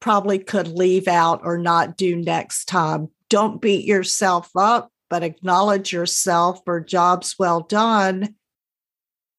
probably 0.00 0.38
could 0.38 0.68
leave 0.68 1.06
out 1.06 1.40
or 1.44 1.58
not 1.58 1.96
do 1.96 2.16
next 2.16 2.64
time. 2.64 3.08
Don't 3.28 3.60
beat 3.60 3.84
yourself 3.84 4.50
up, 4.56 4.90
but 5.08 5.22
acknowledge 5.22 5.92
yourself 5.92 6.60
for 6.64 6.80
jobs 6.80 7.36
well 7.38 7.60
done 7.60 8.34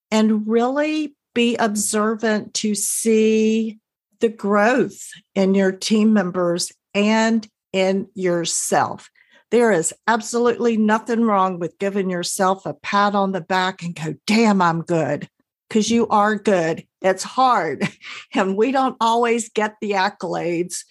and 0.09 0.47
really 0.47 1.15
be 1.33 1.55
observant 1.57 2.53
to 2.53 2.75
see 2.75 3.79
the 4.19 4.29
growth 4.29 5.09
in 5.35 5.55
your 5.55 5.71
team 5.71 6.13
members 6.13 6.71
and 6.93 7.47
in 7.73 8.07
yourself. 8.13 9.09
There 9.51 9.71
is 9.71 9.93
absolutely 10.07 10.77
nothing 10.77 11.23
wrong 11.23 11.59
with 11.59 11.77
giving 11.77 12.09
yourself 12.09 12.65
a 12.65 12.73
pat 12.73 13.15
on 13.15 13.31
the 13.33 13.41
back 13.41 13.83
and 13.83 13.95
go, 13.95 14.15
damn, 14.25 14.61
I'm 14.61 14.81
good. 14.81 15.27
Because 15.73 15.89
you 15.89 16.07
are 16.09 16.35
good. 16.35 16.85
It's 17.01 17.23
hard. 17.23 17.89
And 18.35 18.55
we 18.55 18.71
don't 18.71 18.95
always 19.01 19.49
get 19.49 19.75
the 19.81 19.91
accolades. 19.91 20.83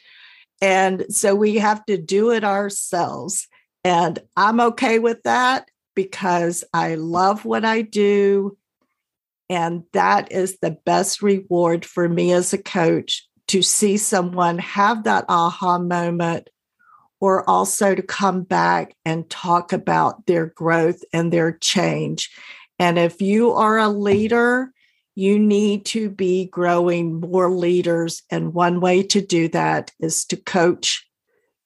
And 0.61 1.05
so 1.09 1.37
we 1.37 1.57
have 1.57 1.85
to 1.87 1.97
do 1.97 2.33
it 2.33 2.43
ourselves. 2.43 3.47
And 3.85 4.19
I'm 4.37 4.59
okay 4.61 4.99
with 4.99 5.23
that 5.23 5.69
because 5.95 6.65
I 6.75 6.97
love 6.97 7.45
what 7.45 7.65
I 7.65 7.83
do. 7.83 8.57
And 9.49 9.85
that 9.93 10.33
is 10.33 10.59
the 10.59 10.77
best 10.85 11.23
reward 11.23 11.85
for 11.85 12.09
me 12.09 12.33
as 12.33 12.53
a 12.53 12.59
coach 12.59 13.29
to 13.49 13.63
see 13.63 13.97
someone 13.97 14.59
have 14.59 15.05
that 15.05 15.27
aha 15.29 15.79
moment 15.79 16.51
or 17.21 17.49
also 17.49 17.95
to 17.95 18.03
come 18.03 18.43
back 18.43 18.97
and 19.05 19.31
talk 19.31 19.73
about 19.73 20.27
their 20.27 20.47
growth 20.47 21.03
and 21.13 21.33
their 21.33 21.53
change. 21.53 22.31
And 22.79 22.99
if 22.99 23.23
you 23.23 23.53
are 23.53 23.79
a 23.79 23.89
leader, 23.89 24.72
you 25.15 25.39
need 25.39 25.85
to 25.87 26.09
be 26.09 26.47
growing 26.47 27.21
more 27.21 27.51
leaders. 27.51 28.23
And 28.31 28.55
one 28.55 28.81
way 28.81 29.03
to 29.05 29.21
do 29.21 29.49
that 29.49 29.93
is 30.01 30.25
to 30.27 30.37
coach 30.37 31.07